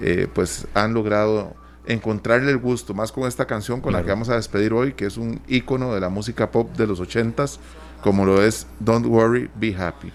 [0.00, 1.54] eh, pues han logrado
[1.86, 5.06] encontrarle el gusto, más con esta canción con la que vamos a despedir hoy, que
[5.06, 7.60] es un icono de la música pop de los ochentas,
[8.02, 10.12] como lo es Don't Worry, Be Happy.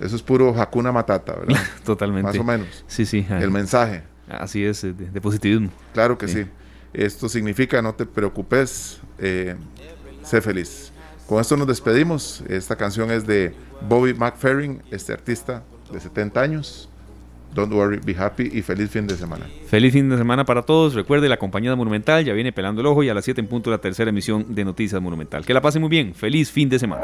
[0.00, 1.62] Eso es puro Hakuna Matata, ¿verdad?
[1.84, 2.26] Totalmente.
[2.26, 2.84] Más o menos.
[2.88, 3.24] Sí, sí.
[3.28, 4.02] El mensaje.
[4.28, 5.70] Así es, de, positivismo.
[5.92, 6.46] Claro que sí.
[6.92, 9.56] Esto significa no te preocupes, eh,
[10.22, 10.92] sé feliz.
[11.26, 12.42] Con esto nos despedimos.
[12.48, 13.54] Esta canción es de
[13.88, 15.62] Bobby McFerrin, este artista
[15.92, 16.88] de 70 años.
[17.54, 19.46] Don't worry, be happy y feliz fin de semana.
[19.66, 20.94] Feliz fin de semana para todos.
[20.94, 23.70] Recuerde, la compañía Monumental ya viene pelando el ojo y a las 7 en punto
[23.70, 25.44] la tercera emisión de Noticias Monumental.
[25.44, 26.14] Que la pasen muy bien.
[26.14, 27.02] Feliz fin de semana.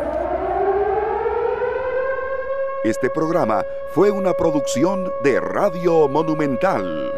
[2.85, 3.63] Este programa
[3.93, 7.13] fue una producción de Radio Monumental.